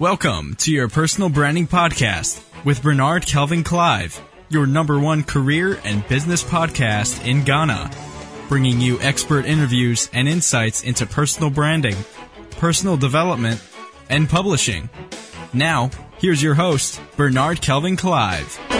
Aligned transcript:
Welcome 0.00 0.56
to 0.56 0.72
your 0.72 0.88
personal 0.88 1.28
branding 1.28 1.68
podcast 1.68 2.42
with 2.64 2.82
Bernard 2.82 3.26
Kelvin 3.26 3.62
Clive, 3.62 4.20
your 4.48 4.66
number 4.66 4.98
one 4.98 5.22
career 5.22 5.78
and 5.84 6.06
business 6.08 6.42
podcast 6.42 7.24
in 7.24 7.44
Ghana, 7.44 7.92
bringing 8.48 8.80
you 8.80 9.00
expert 9.00 9.46
interviews 9.46 10.10
and 10.12 10.28
insights 10.28 10.82
into 10.82 11.06
personal 11.06 11.48
branding, 11.48 11.94
personal 12.58 12.96
development, 12.96 13.62
and 14.08 14.28
publishing. 14.28 14.90
Now, 15.52 15.92
here's 16.18 16.42
your 16.42 16.54
host, 16.54 17.00
Bernard 17.16 17.60
Kelvin 17.60 17.96
Clive. 17.96 18.73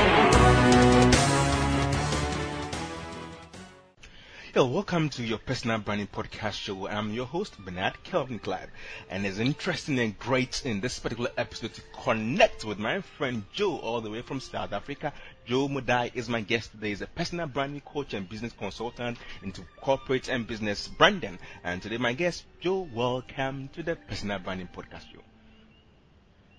Hello, 4.55 4.69
welcome 4.69 5.09
to 5.09 5.25
your 5.25 5.39
personal 5.39 5.79
branding 5.79 6.07
podcast 6.07 6.53
show. 6.53 6.87
I'm 6.87 7.13
your 7.13 7.27
host, 7.27 7.59
Bernard 7.59 8.01
Kelvin 8.05 8.39
Clive, 8.39 8.71
and 9.11 9.27
it's 9.27 9.39
interesting 9.39 9.99
and 9.99 10.17
great 10.17 10.65
in 10.65 10.81
this 10.81 11.01
particular 11.01 11.33
episode 11.37 11.75
to 11.75 11.83
connect 12.05 12.65
with 12.65 12.79
my 12.79 13.01
friend 13.01 13.43
Joe 13.53 13.79
all 13.79 14.01
the 14.01 14.11
way 14.11 14.23
from 14.23 14.39
South 14.39 14.73
Africa. 14.73 15.13
Joe 15.45 15.67
Mudau 15.67 16.09
is 16.15 16.29
my 16.29 16.41
guest 16.41 16.71
today. 16.71 16.91
He's 16.91 17.03
a 17.03 17.09
personal 17.09 17.49
branding 17.49 17.81
coach 17.81 18.15
and 18.15 18.29
business 18.29 18.53
consultant 18.53 19.19
into 19.43 19.63
corporate 19.81 20.29
and 20.29 20.47
business 20.47 20.87
branding. 20.87 21.41
And 21.65 21.83
today 21.83 21.99
my 21.99 22.13
guest, 22.13 22.45
Joe, 22.61 22.89
welcome 22.95 23.71
to 23.75 23.83
the 23.83 23.97
personal 23.97 24.39
branding 24.39 24.69
podcast 24.73 25.11
show. 25.13 25.23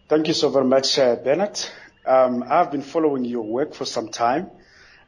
Thank 0.09 0.27
you 0.27 0.33
so 0.33 0.49
very 0.49 0.65
much, 0.65 0.99
uh, 0.99 1.15
Bernard. 1.15 1.57
Um, 2.05 2.43
I've 2.45 2.71
been 2.71 2.81
following 2.81 3.23
your 3.23 3.43
work 3.43 3.73
for 3.73 3.85
some 3.85 4.09
time 4.09 4.51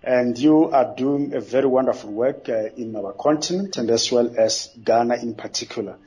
and 0.03 0.37
you 0.37 0.69
are 0.69 0.95
doing 0.95 1.33
a 1.33 1.41
very 1.41 1.67
wonderful 1.67 2.11
work 2.11 2.49
uh, 2.49 2.69
in 2.75 2.95
our 2.95 3.13
continent 3.13 3.77
and 3.77 3.89
as 3.89 4.11
well 4.11 4.33
as 4.37 4.69
Ghana 4.83 5.15
in 5.15 5.35
particular. 5.35 5.97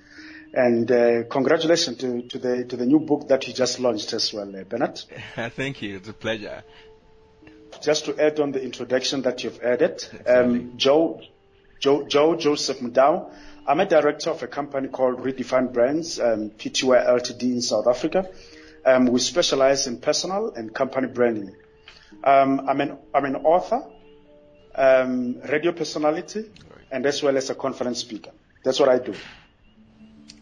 And 0.53 0.91
uh, 0.91 1.25
congratulations 1.31 1.99
to, 1.99 2.23
to, 2.23 2.39
the 2.39 2.65
to 2.65 2.77
the 2.77 2.87
new 2.87 2.99
book 2.99 3.29
that 3.29 3.47
you 3.47 3.55
just 3.55 3.79
launched 3.79 4.13
as 4.13 4.33
well, 4.33 4.55
uh, 4.57 4.65
Bernard. 4.65 5.01
Thank 5.51 5.83
you. 5.83 5.97
It's 5.97 6.09
a 6.09 6.13
pleasure. 6.13 6.65
Just 7.81 8.07
to 8.07 8.21
add 8.21 8.41
on 8.41 8.51
the 8.51 8.63
introduction 8.63 9.23
that 9.23 9.45
you've 9.45 9.61
added, 9.63 10.05
um, 10.27 10.73
Joe, 10.77 11.21
Joe, 11.79 12.05
Joe 12.07 12.35
Joseph 12.35 12.81
Mudau. 12.81 13.31
I'm 13.67 13.79
a 13.79 13.87
director 13.87 14.31
of 14.31 14.43
a 14.43 14.49
company 14.49 14.89
called 14.89 15.19
Redefined 15.19 15.73
Brands, 15.73 16.19
um, 16.19 16.51
PTY 16.51 17.07
Ltd 17.07 17.43
in 17.43 17.63
South 17.63 17.87
Africa. 17.87 18.29
Um, 18.85 19.07
we 19.07 19.21
specialize 19.21 19.87
in 19.87 19.99
personal 19.99 20.53
and 20.57 20.75
company 20.75 21.07
branding. 21.07 21.55
Um, 22.23 22.69
I'm 22.69 22.81
an 22.81 22.99
I'm 23.15 23.25
an 23.25 23.37
author, 23.37 23.83
um, 24.75 25.41
radio 25.43 25.73
personality, 25.73 26.51
and 26.91 27.07
as 27.07 27.23
well 27.23 27.37
as 27.37 27.51
a 27.51 27.55
conference 27.55 27.99
speaker. 27.99 28.31
That's 28.63 28.79
what 28.79 28.89
I 28.89 28.99
do. 28.99 29.15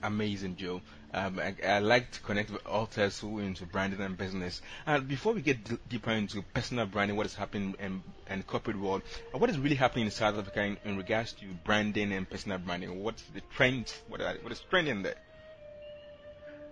Amazing, 0.03 0.57
Joe. 0.57 0.81
Um, 1.13 1.41
I, 1.41 1.55
I, 1.67 1.79
like 1.79 2.11
to 2.11 2.21
connect 2.21 2.51
with 2.51 2.67
authors 2.67 3.19
who 3.19 3.39
are 3.39 3.43
into 3.43 3.65
branding 3.65 4.01
and 4.01 4.17
business. 4.17 4.61
And 4.87 5.09
before 5.09 5.33
we 5.33 5.41
get 5.41 5.65
d- 5.65 5.79
deeper 5.89 6.11
into 6.11 6.43
personal 6.53 6.85
branding, 6.85 7.17
what 7.17 7.25
is 7.25 7.35
happening 7.35 7.75
in, 7.81 8.03
in 8.29 8.43
corporate 8.43 8.79
world, 8.79 9.01
what 9.33 9.49
is 9.49 9.59
really 9.59 9.75
happening 9.75 10.05
in 10.05 10.11
South 10.11 10.37
Africa 10.37 10.63
in, 10.63 10.77
in 10.85 10.99
regards 10.99 11.33
to 11.35 11.47
branding 11.65 12.13
and 12.13 12.29
personal 12.29 12.59
branding? 12.59 13.03
What's 13.03 13.23
the 13.35 13.41
trend? 13.57 13.91
What, 14.09 14.21
are, 14.21 14.35
what 14.43 14.53
is 14.53 14.61
trending 14.69 15.03
there? 15.03 15.15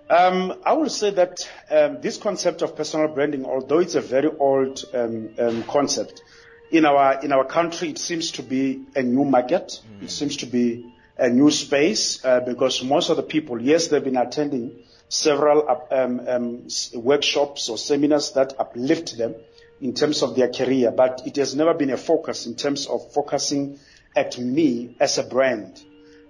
Um, 0.09 0.55
I 0.65 0.73
would 0.73 0.93
say 0.93 1.11
that 1.11 1.49
um, 1.71 2.01
this 2.01 2.17
concept 2.17 2.63
of 2.63 2.77
personal 2.77 3.09
branding, 3.09 3.45
although 3.45 3.81
it's 3.81 3.97
a 3.97 4.01
very 4.01 4.29
old 4.29 4.85
um, 4.95 5.31
um 5.39 5.63
concept, 5.65 6.23
in 6.71 6.85
our 6.85 7.25
in 7.25 7.33
our 7.33 7.45
country 7.45 7.91
it 7.91 7.99
seems 7.99 8.33
to 8.33 8.43
be 8.43 8.85
a 8.95 9.03
new 9.03 9.25
market. 9.25 9.81
Mm. 9.99 10.05
It 10.05 10.11
seems 10.11 10.37
to 10.39 10.47
be 10.47 10.93
a 11.19 11.29
new 11.29 11.51
space 11.51 12.25
uh, 12.25 12.41
because 12.41 12.85
most 12.85 13.11
of 13.11 13.17
the 13.17 13.23
people, 13.23 13.61
yes, 13.61 13.89
they've 13.89 14.05
been 14.05 14.17
attending 14.17 14.83
several 15.09 15.69
um, 15.91 16.21
um, 16.29 16.69
workshops 16.95 17.69
or 17.69 17.79
seminars 17.79 18.33
that 18.33 18.55
uplift 18.59 19.17
them 19.17 19.35
in 19.81 19.95
terms 19.95 20.23
of 20.23 20.37
their 20.37 20.49
career, 20.49 20.91
but 20.91 21.23
it 21.27 21.37
has 21.37 21.55
never 21.55 21.75
been 21.75 21.91
a 21.91 21.97
focus 21.97 22.47
in 22.47 22.55
terms 22.55 22.87
of 22.87 23.13
focusing 23.13 23.79
at 24.15 24.39
me 24.39 24.97
as 25.01 25.19
a 25.19 25.23
brand. 25.23 25.83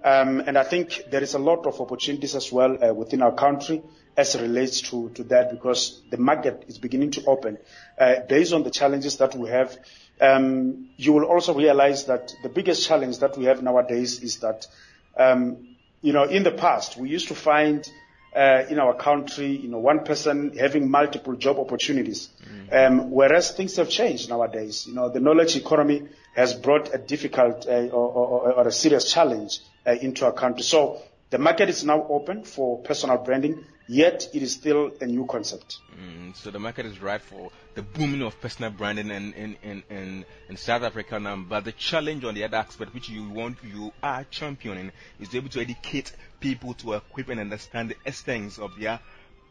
Um, 0.07 0.39
and 0.47 0.57
I 0.57 0.63
think 0.63 1.07
there 1.11 1.21
is 1.21 1.35
a 1.35 1.39
lot 1.41 1.67
of 1.67 1.81
opportunities 1.81 2.37
as 2.37 2.53
well 2.53 2.79
uh, 2.81 2.95
within 2.95 3.23
our 3.23 3.33
country 3.33 3.83
as 4.17 4.37
it 4.37 4.41
relates 4.41 4.81
to, 4.83 5.11
to 5.17 5.25
that 5.25 5.51
because 5.51 6.01
the 6.11 6.17
market 6.17 6.65
is 6.69 6.79
beginning 6.79 7.11
to 7.11 7.25
open. 7.27 7.59
Uh, 7.99 8.21
based 8.29 8.53
on 8.53 8.63
the 8.63 8.71
challenges 8.71 9.17
that 9.17 9.35
we 9.35 9.49
have, 9.49 9.77
um, 10.21 10.91
you 10.97 11.13
will 11.13 11.25
also 11.25 11.55
realize 11.55 12.05
that 12.05 12.33
the 12.45 12.49
biggest 12.49 12.87
challenge 12.87 13.19
that 13.19 13.37
we 13.37 13.47
have 13.47 13.65
nowadays 13.65 14.23
is 14.23 14.37
that, 14.39 14.69
um, 15.17 15.75
you 16.03 16.13
know, 16.13 16.23
in 16.23 16.45
the 16.45 16.53
past, 16.53 16.97
we 16.97 17.09
used 17.09 17.27
to 17.27 17.35
find 17.35 17.91
uh, 18.37 18.63
in 18.71 18.79
our 18.79 18.95
country, 18.95 19.57
you 19.57 19.69
know, 19.69 19.79
one 19.79 20.05
person 20.05 20.57
having 20.57 20.89
multiple 20.89 21.35
job 21.35 21.59
opportunities. 21.59 22.29
Um, 22.71 23.11
whereas 23.11 23.51
things 23.51 23.75
have 23.75 23.91
changed 23.91 24.29
nowadays. 24.29 24.87
You 24.87 24.95
know, 24.95 25.09
the 25.09 25.19
knowledge 25.19 25.57
economy 25.57 26.05
has 26.37 26.55
brought 26.55 26.95
a 26.95 26.99
difficult 26.99 27.67
uh, 27.67 27.89
or, 27.89 28.69
a 28.69 28.71
serious 28.73 29.13
challenge 29.13 29.59
into 29.93 30.25
our 30.25 30.33
country. 30.33 30.63
So 30.63 31.03
the 31.31 31.39
market 31.39 31.69
is 31.69 31.85
now 31.85 32.07
open 32.09 32.45
for 32.45 32.79
personal 32.83 33.19
branding, 33.19 33.65
yet 33.89 34.29
it 34.33 34.43
is 34.43 34.53
still 34.53 34.93
a 35.01 35.07
new 35.07 35.27
concept. 35.27 35.79
Mm, 35.99 36.37
so 36.37 36.51
the 36.51 36.59
market 36.59 36.87
is 36.87 37.01
ripe 37.01 37.23
for 37.23 37.51
the 37.75 37.83
booming 37.83 38.23
of 38.23 38.41
personal 38.41 38.71
branding 38.71 39.11
in, 39.11 39.33
in, 39.35 39.57
in, 39.63 39.83
in, 39.91 40.25
in 40.49 40.57
South 40.57 40.83
Africa 40.83 41.19
now. 41.19 41.37
But 41.37 41.65
the 41.65 41.73
challenge 41.73 42.25
on 42.25 42.35
the 42.35 42.45
other 42.45 42.59
aspect, 42.59 42.95
which 42.95 43.09
you 43.09 43.29
want, 43.29 43.59
you 43.65 43.93
are 44.03 44.25
championing, 44.25 44.93
is 45.21 45.29
to 45.29 45.33
be 45.33 45.39
able 45.39 45.49
to 45.51 45.61
educate 45.61 46.13
people 46.41 46.75
to 46.75 46.95
equip 46.95 47.29
and 47.29 47.41
understand 47.41 47.91
the 47.91 47.97
essence 48.05 48.59
of 48.59 48.79
their 48.79 49.01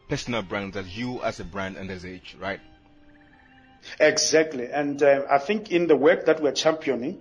personal 0.08 0.42
brands 0.42 0.76
as 0.76 0.96
you 0.96 1.22
as 1.22 1.40
a 1.40 1.44
brand 1.44 1.76
and 1.76 1.90
as 1.90 2.04
a 2.04 2.08
age, 2.10 2.36
right? 2.40 2.60
Exactly. 4.00 4.66
And 4.66 5.02
uh, 5.02 5.22
I 5.30 5.38
think 5.38 5.70
in 5.70 5.86
the 5.86 5.96
work 5.96 6.26
that 6.26 6.42
we're 6.42 6.52
championing, 6.52 7.20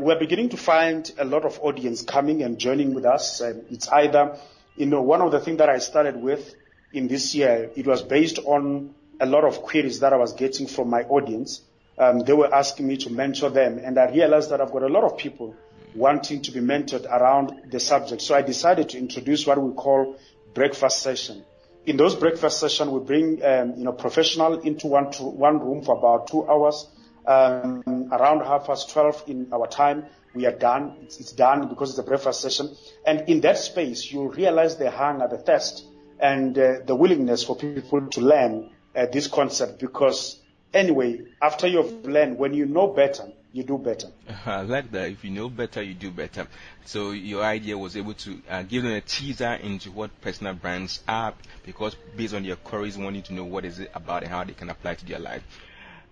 we're 0.00 0.18
beginning 0.18 0.48
to 0.50 0.56
find 0.56 1.10
a 1.18 1.24
lot 1.24 1.44
of 1.44 1.60
audience 1.60 2.02
coming 2.02 2.42
and 2.42 2.58
joining 2.58 2.94
with 2.94 3.04
us. 3.04 3.40
Um, 3.40 3.62
it's 3.70 3.88
either, 3.88 4.36
you 4.76 4.86
know, 4.86 5.02
one 5.02 5.20
of 5.20 5.30
the 5.30 5.40
things 5.40 5.58
that 5.58 5.68
I 5.68 5.78
started 5.78 6.16
with 6.16 6.54
in 6.92 7.06
this 7.06 7.34
year, 7.34 7.70
it 7.76 7.86
was 7.86 8.02
based 8.02 8.40
on 8.40 8.94
a 9.20 9.26
lot 9.26 9.44
of 9.44 9.62
queries 9.62 10.00
that 10.00 10.12
I 10.12 10.16
was 10.16 10.32
getting 10.32 10.66
from 10.66 10.90
my 10.90 11.02
audience. 11.02 11.62
Um, 11.96 12.20
they 12.20 12.32
were 12.32 12.52
asking 12.52 12.86
me 12.86 12.96
to 12.98 13.10
mentor 13.10 13.50
them, 13.50 13.78
and 13.78 13.98
I 13.98 14.10
realized 14.10 14.50
that 14.50 14.60
I've 14.60 14.72
got 14.72 14.82
a 14.82 14.88
lot 14.88 15.04
of 15.04 15.16
people 15.16 15.54
wanting 15.94 16.42
to 16.42 16.50
be 16.50 16.60
mentored 16.60 17.06
around 17.06 17.70
the 17.70 17.80
subject. 17.80 18.22
So 18.22 18.34
I 18.34 18.42
decided 18.42 18.90
to 18.90 18.98
introduce 18.98 19.46
what 19.46 19.60
we 19.60 19.72
call 19.74 20.16
breakfast 20.54 21.02
session. 21.02 21.44
In 21.86 21.96
those 21.96 22.14
breakfast 22.14 22.60
sessions, 22.60 22.90
we 22.90 23.00
bring 23.00 23.44
um, 23.44 23.74
you 23.76 23.84
know 23.84 23.92
professional 23.92 24.60
into 24.60 24.88
one 24.88 25.10
to, 25.12 25.22
one 25.22 25.58
room 25.60 25.82
for 25.82 25.96
about 25.96 26.28
two 26.28 26.48
hours 26.48 26.86
um, 26.86 26.97
around 27.28 28.40
half 28.40 28.66
past 28.66 28.90
12 28.90 29.24
in 29.26 29.48
our 29.52 29.66
time, 29.66 30.06
we 30.34 30.46
are 30.46 30.52
done. 30.52 30.96
It's, 31.02 31.20
it's, 31.20 31.32
done 31.32 31.68
because 31.68 31.90
it's 31.90 31.98
a 31.98 32.02
breakfast 32.02 32.40
session. 32.40 32.74
And 33.06 33.28
in 33.28 33.40
that 33.42 33.58
space, 33.58 34.10
you 34.10 34.28
realize 34.30 34.76
the 34.76 34.90
hunger, 34.90 35.28
the 35.28 35.38
thirst, 35.38 35.84
and 36.20 36.58
uh, 36.58 36.80
the 36.84 36.94
willingness 36.94 37.44
for 37.44 37.56
people 37.56 38.06
to 38.08 38.20
learn 38.20 38.70
uh, 38.94 39.06
this 39.06 39.26
concept 39.26 39.78
because 39.78 40.40
anyway, 40.72 41.20
after 41.40 41.66
you've 41.66 42.04
learned, 42.06 42.38
when 42.38 42.54
you 42.54 42.66
know 42.66 42.88
better, 42.88 43.30
you 43.52 43.62
do 43.62 43.78
better. 43.78 44.08
I 44.46 44.62
like 44.62 44.90
that. 44.92 45.10
If 45.10 45.24
you 45.24 45.30
know 45.30 45.48
better, 45.48 45.82
you 45.82 45.94
do 45.94 46.10
better. 46.10 46.46
So 46.84 47.12
your 47.12 47.42
idea 47.42 47.78
was 47.78 47.96
able 47.96 48.14
to 48.14 48.40
uh, 48.48 48.62
give 48.62 48.82
them 48.82 48.92
a 48.92 49.00
teaser 49.00 49.54
into 49.54 49.90
what 49.90 50.20
personal 50.20 50.54
brands 50.54 51.02
are 51.08 51.34
because 51.64 51.94
based 52.16 52.34
on 52.34 52.44
your 52.44 52.56
queries, 52.56 52.98
wanting 52.98 53.22
to 53.22 53.34
know 53.34 53.44
what 53.44 53.64
is 53.64 53.78
it 53.80 53.90
about 53.94 54.22
and 54.22 54.32
how 54.32 54.44
they 54.44 54.52
can 54.52 54.70
apply 54.70 54.94
to 54.94 55.06
their 55.06 55.18
life. 55.18 55.42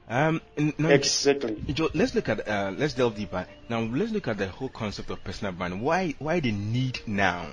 Um, 0.09 0.41
now, 0.79 0.91
exactly. 0.91 1.57
Joe, 1.73 1.91
let's 1.95 2.15
look 2.15 2.29
at 2.29 2.47
uh, 2.49 2.73
let's 2.77 2.95
delve 2.95 3.17
deeper. 3.17 3.47
Now 3.69 3.81
let's 3.81 4.13
look 4.13 4.29
at 4.29 4.39
the 4.39 4.49
whole 4.49 4.69
concept 4.69 5.11
of 5.11 5.23
personal 5.25 5.53
brand. 5.53 5.83
Why 5.83 6.15
why 6.19 6.41
the 6.41 6.53
need 6.53 7.01
now? 7.07 7.49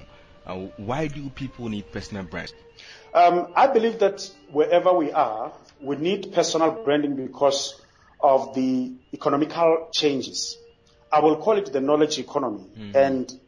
Uh, 0.45 0.67
why 0.77 1.07
do 1.07 1.29
people 1.29 1.69
need 1.69 1.91
personal 1.91 2.23
brands? 2.23 2.53
Um, 3.13 3.47
I 3.55 3.67
believe 3.67 3.99
that 3.99 4.29
wherever 4.51 4.93
we 4.93 5.11
are, 5.11 5.53
we 5.81 5.95
need 5.95 6.33
personal 6.33 6.71
branding 6.83 7.15
because 7.15 7.81
of 8.19 8.53
the 8.53 8.93
economical 9.13 9.89
changes. 9.91 10.57
I 11.11 11.19
will 11.19 11.37
call 11.37 11.57
it 11.57 11.71
the 11.71 11.81
knowledge 11.81 12.19
economy. 12.19 12.65
Mm-hmm. 12.77 12.97
And 12.97 13.39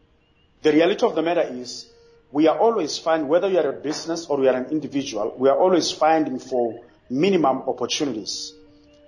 the 0.61 0.71
reality 0.71 1.05
of 1.05 1.15
the 1.15 1.21
matter 1.21 1.41
is, 1.41 1.87
we 2.31 2.47
are 2.47 2.57
always 2.57 2.97
finding, 2.97 3.27
whether 3.27 3.49
you 3.49 3.57
are 3.57 3.69
a 3.69 3.73
business 3.73 4.25
or 4.27 4.41
you 4.41 4.49
are 4.49 4.55
an 4.55 4.65
individual, 4.71 5.35
we 5.37 5.49
are 5.49 5.57
always 5.57 5.91
finding 5.91 6.39
for 6.39 6.81
minimum 7.09 7.63
opportunities. 7.67 8.53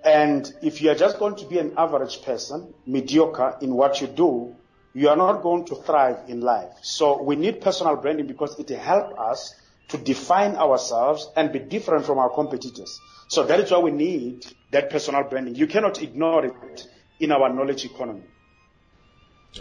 And 0.04 0.50
if 0.62 0.80
you 0.80 0.90
are 0.90 0.94
just 0.94 1.18
going 1.18 1.36
to 1.36 1.46
be 1.46 1.58
an 1.58 1.74
average 1.76 2.22
person, 2.22 2.72
mediocre 2.86 3.56
in 3.60 3.74
what 3.74 4.00
you 4.00 4.06
do, 4.06 4.54
you 4.94 5.08
are 5.08 5.16
not 5.16 5.42
going 5.42 5.64
to 5.66 5.74
thrive 5.74 6.28
in 6.28 6.40
life. 6.40 6.70
So 6.82 7.22
we 7.22 7.36
need 7.36 7.60
personal 7.60 7.96
branding 7.96 8.26
because 8.26 8.58
it 8.58 8.68
helps 8.70 9.18
us 9.18 9.54
to 9.88 9.98
define 9.98 10.56
ourselves 10.56 11.28
and 11.36 11.52
be 11.52 11.58
different 11.58 12.04
from 12.04 12.18
our 12.18 12.30
competitors. 12.30 13.00
So 13.28 13.44
that 13.44 13.60
is 13.60 13.70
why 13.70 13.78
we 13.78 13.90
need 13.90 14.46
that 14.70 14.90
personal 14.90 15.24
branding. 15.24 15.54
You 15.54 15.66
cannot 15.66 16.02
ignore 16.02 16.46
it 16.46 16.86
in 17.20 17.32
our 17.32 17.52
knowledge 17.52 17.84
economy. 17.84 18.24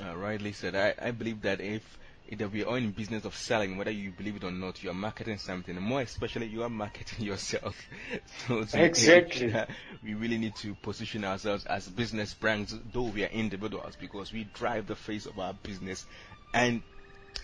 Uh, 0.01 0.15
rightly 0.17 0.51
said. 0.51 0.75
I, 0.75 0.93
I 1.01 1.11
believe 1.11 1.41
that 1.41 1.61
if 1.61 1.83
either 2.29 2.47
we 2.47 2.63
are 2.63 2.77
in 2.77 2.91
business 2.91 3.25
of 3.25 3.35
selling, 3.35 3.77
whether 3.77 3.91
you 3.91 4.11
believe 4.11 4.37
it 4.37 4.43
or 4.43 4.51
not, 4.51 4.83
you 4.83 4.89
are 4.89 4.93
marketing 4.93 5.37
something. 5.37 5.79
more 5.79 6.01
especially, 6.01 6.47
you 6.47 6.63
are 6.63 6.69
marketing 6.69 7.25
yourself. 7.25 7.75
so, 8.47 8.65
exactly. 8.73 9.53
we 10.03 10.13
really 10.13 10.37
need 10.37 10.55
to 10.55 10.75
position 10.75 11.23
ourselves 11.23 11.65
as 11.65 11.87
business 11.87 12.33
brands, 12.33 12.75
though 12.93 13.03
we 13.03 13.23
are 13.23 13.29
individuals, 13.29 13.95
because 13.99 14.31
we 14.31 14.43
drive 14.53 14.87
the 14.87 14.95
face 14.95 15.25
of 15.25 15.39
our 15.39 15.53
business 15.53 16.05
and 16.53 16.81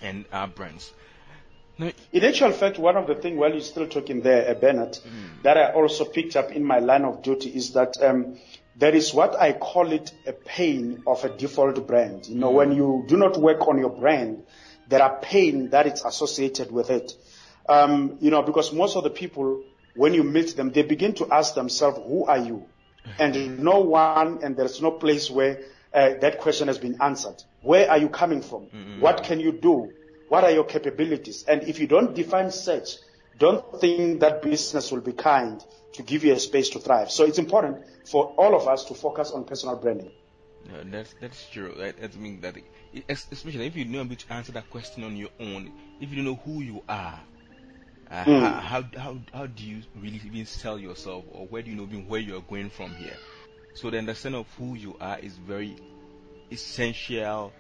and 0.02 0.26
our 0.32 0.48
brands. 0.48 0.92
Now, 1.78 1.92
in 2.12 2.24
actual 2.24 2.52
fact, 2.52 2.78
one 2.78 2.98
of 2.98 3.08
the 3.08 3.16
things 3.16 3.38
while 3.38 3.52
you're 3.52 3.62
still 3.62 3.88
talking 3.88 4.22
there, 4.22 4.50
uh, 4.50 4.54
Bernard, 4.54 4.92
mm. 4.92 5.42
that 5.44 5.58
I 5.58 5.72
also 5.72 6.06
picked 6.06 6.36
up 6.36 6.52
in 6.52 6.64
my 6.64 6.80
line 6.80 7.04
of 7.04 7.24
duty 7.24 7.50
is 7.50 7.74
that 7.74 7.96
um, 8.02 8.38
there 8.76 8.94
is 8.94 9.14
what 9.14 9.40
I 9.40 9.54
call 9.54 9.92
it 9.92 10.12
a 10.28 10.34
pain 10.34 11.04
of 11.08 11.24
a 11.24 11.30
default 11.30 11.88
brand. 11.88 12.28
You 12.28 12.36
know, 12.36 12.52
mm. 12.52 12.56
when 12.56 12.72
you 12.74 13.06
do 13.08 13.18
not 13.18 13.38
work 13.38 13.68
on 13.68 13.80
your 13.80 13.90
brand, 13.90 14.44
there 14.88 15.02
are 15.02 15.20
pain 15.20 15.70
that 15.70 15.88
is 15.88 16.04
associated 16.04 16.72
with 16.72 16.90
it. 16.90 17.14
Um, 17.68 18.18
you 18.20 18.32
know, 18.32 18.42
because 18.42 18.74
most 18.74 18.96
of 18.96 19.04
the 19.04 19.10
people, 19.10 19.64
when 19.96 20.14
you 20.14 20.24
meet 20.24 20.56
them, 20.56 20.72
they 20.72 20.84
begin 20.84 21.14
to 21.16 21.32
ask 21.32 21.56
themselves, 21.56 22.00
who 22.06 22.26
are 22.26 22.38
you? 22.38 22.66
And 23.20 23.60
no 23.60 23.80
one, 23.80 24.44
and 24.44 24.56
there's 24.56 24.82
no 24.82 24.92
place 24.92 25.30
where 25.30 25.62
uh, 25.94 26.14
that 26.22 26.40
question 26.40 26.68
has 26.68 26.78
been 26.78 27.02
answered. 27.02 27.36
Where 27.62 27.90
are 27.90 27.98
you 27.98 28.10
coming 28.10 28.42
from? 28.42 28.68
Mm-hmm. 28.68 29.02
What 29.02 29.24
can 29.24 29.40
you 29.40 29.52
do? 29.52 29.92
What 30.30 30.44
are 30.44 30.52
your 30.52 30.64
capabilities? 30.64 31.44
And 31.48 31.64
if 31.64 31.80
you 31.80 31.88
don't 31.88 32.16
define 32.16 32.52
such, 32.52 32.98
don't 33.38 33.80
think 33.80 34.22
that 34.22 34.42
business 34.42 34.92
will 34.92 35.02
be 35.02 35.14
kind 35.14 35.64
to 35.94 36.04
give 36.04 36.24
you 36.24 36.34
a 36.34 36.40
space 36.40 36.70
to 36.70 36.80
thrive. 36.80 37.12
So 37.12 37.26
it's 37.26 37.40
important 37.40 37.86
for 38.06 38.34
all 38.38 38.56
of 38.56 38.68
us 38.68 38.86
to 38.86 38.94
focus 38.94 39.32
on 39.32 39.44
personal 39.44 39.76
branding. 39.76 40.12
No, 40.72 40.84
that's 40.86 41.14
that's 41.20 41.50
true. 41.50 41.74
That, 41.78 42.00
that 42.00 42.16
means 42.16 42.42
that, 42.42 42.56
especially 43.10 43.68
if 43.68 43.76
you 43.76 43.86
know 43.86 44.02
able 44.02 44.16
to 44.16 44.34
answer 44.34 44.52
that 44.54 44.70
question 44.70 45.04
on 45.04 45.18
your 45.18 45.30
own, 45.40 45.72
if 46.00 46.10
you 46.10 46.16
don't 46.18 46.26
know 46.26 46.40
who 46.46 46.62
you 46.62 46.84
are, 46.88 47.20
uh, 48.10 48.24
mm. 48.24 48.60
how, 48.62 48.84
how 48.98 49.18
how 49.34 49.46
do 49.46 49.64
you 49.64 49.82
really 50.00 50.22
even 50.26 50.46
sell 50.46 50.80
yourself, 50.80 51.26
or 51.32 51.48
where 51.48 51.62
do 51.62 51.70
you 51.70 51.76
know 51.76 51.84
even 51.84 52.08
where 52.08 52.22
you 52.22 52.38
are 52.38 52.42
going 52.42 52.70
from 52.70 52.96
here? 52.96 53.18
So 53.74 53.90
the 53.90 53.98
understanding 53.98 54.42
of 54.42 54.48
who 54.58 54.76
you 54.76 54.96
are 55.02 55.20
is 55.20 55.36
very 55.38 55.76
essential 56.52 57.52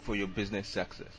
for 0.00 0.16
your 0.16 0.28
business 0.28 0.68
success. 0.68 1.12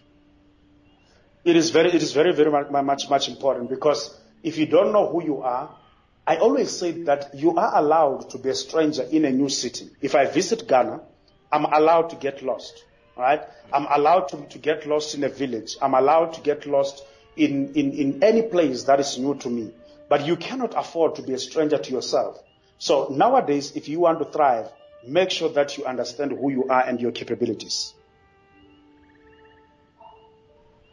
It 1.43 1.57
is 1.57 1.71
very, 1.71 1.89
it 1.89 2.01
is 2.01 2.13
very, 2.13 2.33
very 2.33 2.49
much, 2.49 2.71
much, 2.71 3.09
much 3.09 3.27
important 3.27 3.69
because 3.69 4.17
if 4.43 4.57
you 4.57 4.65
don't 4.65 4.93
know 4.93 5.09
who 5.09 5.23
you 5.23 5.41
are, 5.41 5.75
I 6.25 6.37
always 6.37 6.71
say 6.71 6.91
that 7.03 7.35
you 7.35 7.57
are 7.57 7.77
allowed 7.77 8.29
to 8.29 8.37
be 8.37 8.49
a 8.49 8.55
stranger 8.55 9.03
in 9.03 9.25
a 9.25 9.29
new 9.29 9.49
city. 9.49 9.89
If 10.01 10.15
I 10.15 10.25
visit 10.25 10.67
Ghana, 10.67 11.01
I'm 11.51 11.65
allowed 11.65 12.09
to 12.11 12.15
get 12.15 12.41
lost. 12.41 12.83
Right? 13.17 13.41
I'm 13.71 13.85
allowed 13.89 14.29
to, 14.29 14.37
to 14.49 14.57
get 14.57 14.87
lost 14.87 15.15
in 15.15 15.23
a 15.23 15.29
village. 15.29 15.75
I'm 15.81 15.93
allowed 15.93 16.33
to 16.35 16.41
get 16.41 16.65
lost 16.65 17.03
in, 17.35 17.73
in, 17.73 17.91
in 17.91 18.23
any 18.23 18.43
place 18.43 18.83
that 18.83 18.99
is 18.99 19.17
new 19.19 19.35
to 19.35 19.49
me. 19.49 19.71
But 20.09 20.25
you 20.25 20.35
cannot 20.35 20.73
afford 20.77 21.15
to 21.15 21.21
be 21.21 21.33
a 21.33 21.39
stranger 21.39 21.77
to 21.77 21.91
yourself. 21.91 22.41
So 22.79 23.09
nowadays, 23.09 23.73
if 23.75 23.89
you 23.89 23.99
want 23.99 24.19
to 24.19 24.25
thrive, 24.25 24.69
make 25.05 25.29
sure 25.29 25.49
that 25.49 25.77
you 25.77 25.85
understand 25.85 26.31
who 26.31 26.49
you 26.51 26.69
are 26.69 26.81
and 26.81 26.99
your 27.01 27.11
capabilities 27.11 27.93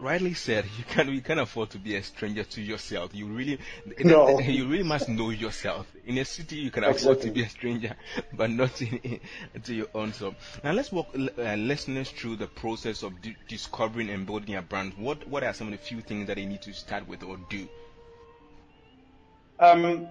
rightly 0.00 0.34
said, 0.34 0.64
you 0.78 0.84
can 0.84 1.12
you 1.12 1.20
can't 1.20 1.40
afford 1.40 1.70
to 1.70 1.78
be 1.78 1.94
a 1.96 2.02
stranger 2.02 2.44
to 2.44 2.60
yourself. 2.60 3.14
You 3.14 3.26
really 3.26 3.58
no. 4.04 4.40
you 4.40 4.66
really 4.66 4.82
must 4.82 5.08
know 5.08 5.30
yourself. 5.30 5.86
In 6.06 6.18
a 6.18 6.24
city, 6.24 6.56
you 6.56 6.70
can 6.70 6.84
afford 6.84 7.18
exactly. 7.18 7.28
to 7.28 7.34
be 7.34 7.42
a 7.42 7.48
stranger, 7.48 7.96
but 8.32 8.50
not 8.50 8.80
in, 8.80 9.20
in, 9.54 9.62
to 9.62 9.74
your 9.74 9.86
own 9.94 10.12
self. 10.12 10.60
Now 10.64 10.72
let's 10.72 10.90
walk 10.90 11.08
uh, 11.14 11.54
listeners 11.54 12.10
through 12.10 12.36
the 12.36 12.46
process 12.46 13.02
of 13.02 13.20
d- 13.22 13.36
discovering 13.48 14.10
and 14.10 14.26
building 14.26 14.56
a 14.56 14.62
brand. 14.62 14.94
What 14.96 15.26
what 15.28 15.44
are 15.44 15.52
some 15.52 15.68
of 15.68 15.72
the 15.72 15.78
few 15.78 16.00
things 16.00 16.26
that 16.26 16.36
they 16.36 16.46
need 16.46 16.62
to 16.62 16.72
start 16.72 17.06
with 17.06 17.22
or 17.22 17.38
do? 17.48 17.68
Um, 19.58 20.08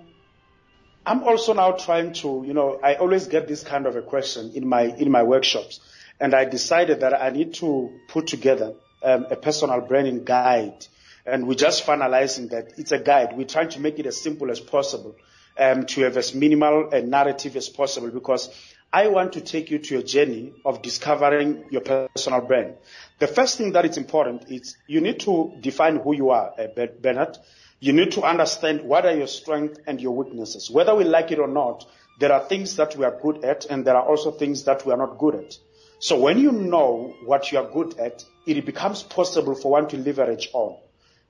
I'm 1.05 1.23
also 1.23 1.53
now 1.53 1.71
trying 1.71 2.13
to, 2.13 2.43
you 2.45 2.53
know, 2.53 2.79
I 2.83 2.95
always 2.95 3.27
get 3.27 3.47
this 3.47 3.63
kind 3.63 3.87
of 3.87 3.95
a 3.95 4.01
question 4.03 4.51
in 4.53 4.67
my 4.67 4.83
in 4.83 5.09
my 5.09 5.23
workshops, 5.23 5.79
and 6.19 6.35
I 6.35 6.45
decided 6.45 6.99
that 6.99 7.19
I 7.19 7.31
need 7.31 7.55
to 7.55 7.99
put 8.07 8.27
together 8.27 8.75
um, 9.03 9.27
a 9.29 9.35
personal 9.35 9.81
branding 9.81 10.23
guide. 10.23 10.85
And 11.25 11.47
we're 11.47 11.55
just 11.55 11.85
finalizing 11.85 12.49
that. 12.51 12.73
It's 12.77 12.91
a 12.91 12.99
guide. 12.99 13.35
We're 13.37 13.47
trying 13.47 13.69
to 13.69 13.79
make 13.79 13.99
it 13.99 14.05
as 14.05 14.21
simple 14.21 14.49
as 14.51 14.59
possible 14.59 15.15
um, 15.57 15.85
to 15.85 16.01
have 16.01 16.17
as 16.17 16.33
minimal 16.33 16.89
a 16.91 17.01
narrative 17.01 17.55
as 17.55 17.69
possible 17.69 18.09
because 18.09 18.49
I 18.91 19.07
want 19.07 19.33
to 19.33 19.41
take 19.41 19.69
you 19.69 19.77
to 19.79 19.97
a 19.97 20.03
journey 20.03 20.53
of 20.65 20.81
discovering 20.81 21.65
your 21.69 21.81
personal 21.81 22.41
brand. 22.41 22.73
The 23.19 23.27
first 23.27 23.57
thing 23.57 23.73
that 23.73 23.85
is 23.85 23.97
important 23.97 24.49
is 24.49 24.77
you 24.87 25.01
need 25.01 25.19
to 25.21 25.53
define 25.59 25.97
who 25.97 26.15
you 26.15 26.31
are, 26.31 26.53
uh, 26.57 26.67
Bernard. 26.99 27.37
You 27.79 27.93
need 27.93 28.13
to 28.13 28.23
understand 28.23 28.81
what 28.81 29.05
are 29.05 29.15
your 29.15 29.27
strengths 29.27 29.79
and 29.85 30.01
your 30.01 30.15
weaknesses. 30.15 30.71
Whether 30.71 30.95
we 30.95 31.03
like 31.03 31.31
it 31.31 31.39
or 31.39 31.47
not, 31.47 31.85
there 32.19 32.33
are 32.33 32.43
things 32.43 32.75
that 32.77 32.95
we 32.97 33.05
are 33.05 33.17
good 33.21 33.45
at 33.45 33.65
and 33.65 33.85
there 33.85 33.95
are 33.95 34.03
also 34.03 34.31
things 34.31 34.63
that 34.63 34.85
we 34.85 34.91
are 34.91 34.97
not 34.97 35.17
good 35.19 35.35
at. 35.35 35.57
So 35.99 36.17
when 36.17 36.39
you 36.39 36.53
know 36.53 37.13
what 37.25 37.51
you 37.51 37.57
are 37.59 37.69
good 37.69 37.99
at, 37.99 38.23
it 38.45 38.65
becomes 38.65 39.03
possible 39.03 39.53
for 39.53 39.71
one 39.71 39.89
to 39.89 39.97
leverage 39.97 40.49
on. 40.53 40.77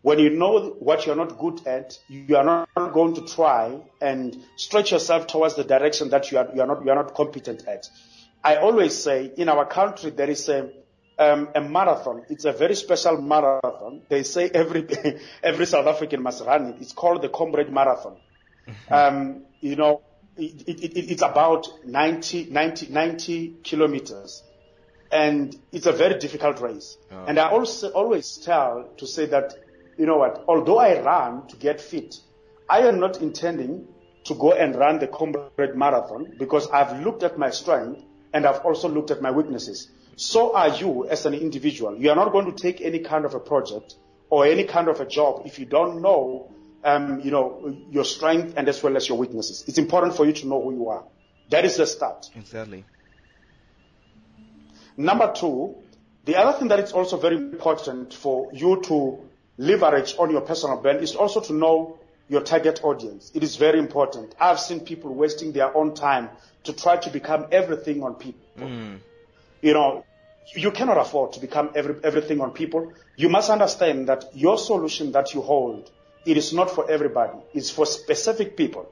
When 0.01 0.19
you 0.19 0.30
know 0.30 0.75
what 0.80 1.06
you're 1.06 1.16
not 1.16 1.39
good 1.39 1.66
at, 1.68 1.98
you 2.07 2.38
are 2.38 2.68
not 2.75 2.94
going 2.94 3.16
to 3.16 3.25
try 3.25 3.80
and 4.00 4.38
stretch 4.56 4.92
yourself 4.92 5.27
towards 5.27 5.56
the 5.56 5.63
direction 5.63 6.10
that 6.12 6.31
you 6.31 6.38
are, 6.38 6.50
you 6.54 6.62
are 6.62 6.68
not, 6.68 6.86
you 6.86 6.92
are 6.92 6.95
not 6.95 7.16
competent 7.16 7.68
at. 7.68 7.89
I 8.44 8.57
always 8.57 8.95
say 8.95 9.31
in 9.36 9.50
our 9.50 9.66
country 9.66 10.12
there 10.12 10.30
is 10.30 10.48
a, 10.48 10.69
um, 11.18 11.50
a 11.56 11.62
marathon. 11.62 12.24
It's 12.30 12.45
a 12.45 12.54
very 12.54 12.75
special 12.75 13.19
marathon. 13.19 14.04
They 14.07 14.24
say 14.24 14.50
every, 14.54 14.88
every 15.44 15.66
South 15.66 15.88
African 15.88 16.21
must 16.21 16.45
run 16.45 16.68
it. 16.68 16.75
It's 16.80 16.94
called 16.94 17.24
the 17.24 17.30
Comrade 17.30 17.71
Marathon. 17.71 18.18
Mm-hmm. 18.68 18.94
Um, 18.94 19.42
you 19.60 19.75
know, 19.75 20.01
it, 20.38 20.62
it, 20.68 20.83
it, 20.83 21.12
it's 21.12 21.24
about 21.24 21.68
90, 21.86 22.45
90, 22.51 22.88
90 22.89 23.56
kilometers 23.63 24.44
and 25.11 25.56
it's 25.71 25.85
a 25.85 25.91
very 25.91 26.19
difficult 26.19 26.61
race. 26.61 26.97
Oh. 27.11 27.25
And 27.27 27.39
I 27.39 27.50
also 27.50 27.89
always 27.89 28.38
tell 28.38 28.89
to 28.97 29.07
say 29.07 29.25
that, 29.27 29.53
you 29.97 30.06
know 30.06 30.17
what, 30.17 30.45
although 30.47 30.79
I 30.79 31.01
run 31.01 31.47
to 31.47 31.56
get 31.57 31.81
fit, 31.81 32.15
I 32.69 32.81
am 32.88 33.00
not 33.00 33.21
intending 33.21 33.88
to 34.25 34.35
go 34.35 34.53
and 34.53 34.75
run 34.75 35.00
the 35.00 35.07
comrade 35.07 35.75
marathon 35.75 36.33
because 36.38 36.69
I've 36.69 37.03
looked 37.03 37.23
at 37.23 37.38
my 37.38 37.50
strength 37.50 38.01
and 38.33 38.45
I've 38.45 38.59
also 38.59 38.88
looked 38.88 39.11
at 39.11 39.21
my 39.21 39.31
weaknesses. 39.31 39.89
So 40.15 40.53
are 40.53 40.69
you 40.69 41.07
as 41.07 41.25
an 41.25 41.33
individual. 41.33 41.97
You 41.97 42.11
are 42.11 42.15
not 42.15 42.31
going 42.31 42.45
to 42.45 42.51
take 42.51 42.81
any 42.81 43.00
kind 43.00 43.25
of 43.25 43.33
a 43.33 43.39
project 43.39 43.95
or 44.29 44.45
any 44.45 44.65
kind 44.65 44.88
of 44.88 45.00
a 45.00 45.06
job 45.06 45.44
if 45.45 45.57
you 45.57 45.66
don't 45.66 46.01
know, 46.01 46.51
um, 46.83 47.21
you 47.21 47.31
know, 47.31 47.75
your 47.89 48.06
strength 48.06 48.54
and 48.57 48.68
as 48.69 48.83
well 48.83 48.95
as 48.97 49.07
your 49.07 49.18
weaknesses. 49.18 49.63
It's 49.68 49.78
important 49.78 50.16
for 50.16 50.25
you 50.25 50.33
to 50.33 50.47
know 50.47 50.61
who 50.61 50.73
you 50.73 50.89
are. 50.89 51.06
That 51.49 51.66
is 51.66 51.78
the 51.78 51.87
start. 51.87 52.30
Exactly. 52.35 52.85
Number 54.99 55.31
two, 55.31 55.75
the 56.25 56.35
other 56.35 56.59
thing 56.59 56.68
that 56.68 56.79
is 56.79 56.91
also 56.91 57.15
very 57.15 57.37
important 57.37 58.13
for 58.13 58.51
you 58.51 58.81
to 58.81 59.18
leverage 59.57 60.15
on 60.19 60.29
your 60.29 60.41
personal 60.41 60.75
brand 60.75 60.99
is 60.99 61.15
also 61.15 61.39
to 61.39 61.53
know 61.53 61.97
your 62.27 62.41
target 62.41 62.81
audience. 62.83 63.31
It 63.33 63.41
is 63.41 63.56
very 63.56 63.79
important. 63.79 64.35
I've 64.37 64.59
seen 64.59 64.81
people 64.81 65.15
wasting 65.15 65.53
their 65.53 65.75
own 65.75 65.94
time 65.94 66.27
to 66.65 66.73
try 66.73 66.97
to 66.97 67.09
become 67.11 67.47
everything 67.49 68.03
on 68.03 68.15
people. 68.15 68.41
Mm. 68.57 68.99
You 69.61 69.73
know, 69.73 70.03
you 70.53 70.69
cannot 70.71 70.97
afford 70.97 71.31
to 71.33 71.39
become 71.39 71.71
every, 71.75 71.95
everything 72.03 72.41
on 72.41 72.51
people. 72.51 72.91
You 73.15 73.29
must 73.29 73.49
understand 73.49 74.09
that 74.09 74.25
your 74.33 74.57
solution 74.57 75.13
that 75.13 75.33
you 75.33 75.41
hold, 75.41 75.89
it 76.25 76.35
is 76.35 76.51
not 76.51 76.71
for 76.71 76.91
everybody. 76.91 77.39
It's 77.53 77.69
for 77.69 77.85
specific 77.85 78.57
people. 78.57 78.91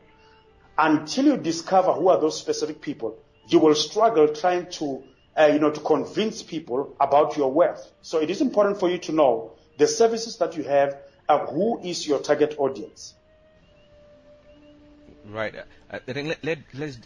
Until 0.78 1.26
you 1.26 1.36
discover 1.38 1.92
who 1.92 2.08
are 2.08 2.22
those 2.22 2.40
specific 2.40 2.80
people, 2.80 3.18
you 3.50 3.60
will 3.60 3.76
struggle 3.76 4.30
trying 4.30 4.68
to 4.80 5.04
uh, 5.38 5.46
you 5.46 5.60
know, 5.60 5.72
to 5.72 5.80
convince 5.80 6.42
people 6.42 6.96
about 7.00 7.38
your 7.38 7.52
worth. 7.52 7.92
So 8.02 8.20
it 8.20 8.30
is 8.30 8.42
important 8.42 8.80
for 8.80 8.90
you 8.90 8.98
to 9.00 9.12
know 9.12 9.54
the 9.78 9.88
services 9.88 10.38
that 10.38 10.58
you 10.58 10.64
have 10.64 10.98
and 11.30 11.50
who 11.50 11.80
is 11.82 12.08
your 12.08 12.20
target 12.20 12.56
audience. 12.58 13.14
Right. 15.26 15.56
Uh, 15.56 16.00
I 16.08 16.14
think 16.14 16.30
let, 16.30 16.44
let, 16.44 16.58
let's 16.74 16.98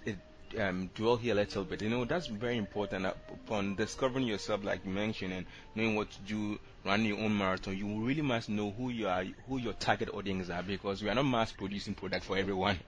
um, 0.60 0.90
dwell 0.96 1.18
here 1.18 1.34
a 1.34 1.36
little 1.36 1.64
bit. 1.64 1.82
You 1.82 1.90
know, 1.90 2.06
that's 2.06 2.28
very 2.28 2.58
important. 2.58 3.06
Uh, 3.06 3.14
upon 3.30 3.76
discovering 3.76 4.26
yourself, 4.26 4.64
like 4.64 4.86
you 4.86 4.92
mentioned, 4.92 5.34
and 5.34 5.46
knowing 5.76 5.96
what 5.96 6.10
to 6.12 6.20
do, 6.22 6.60
running 6.86 7.08
your 7.08 7.20
own 7.20 7.38
marathon, 7.38 7.78
you 7.78 8.04
really 8.04 8.22
must 8.22 8.50
know 8.50 8.72
who 8.72 8.90
you 8.90 9.08
are, 9.08 9.24
who 9.48 9.58
your 9.58 9.74
target 9.74 10.10
audience 10.14 10.50
are, 10.50 10.64
because 10.64 11.02
we 11.02 11.10
are 11.10 11.16
not 11.16 11.26
mass 11.26 11.52
producing 11.52 11.94
product 11.94 12.26
for 12.26 12.38
everyone. 12.38 12.80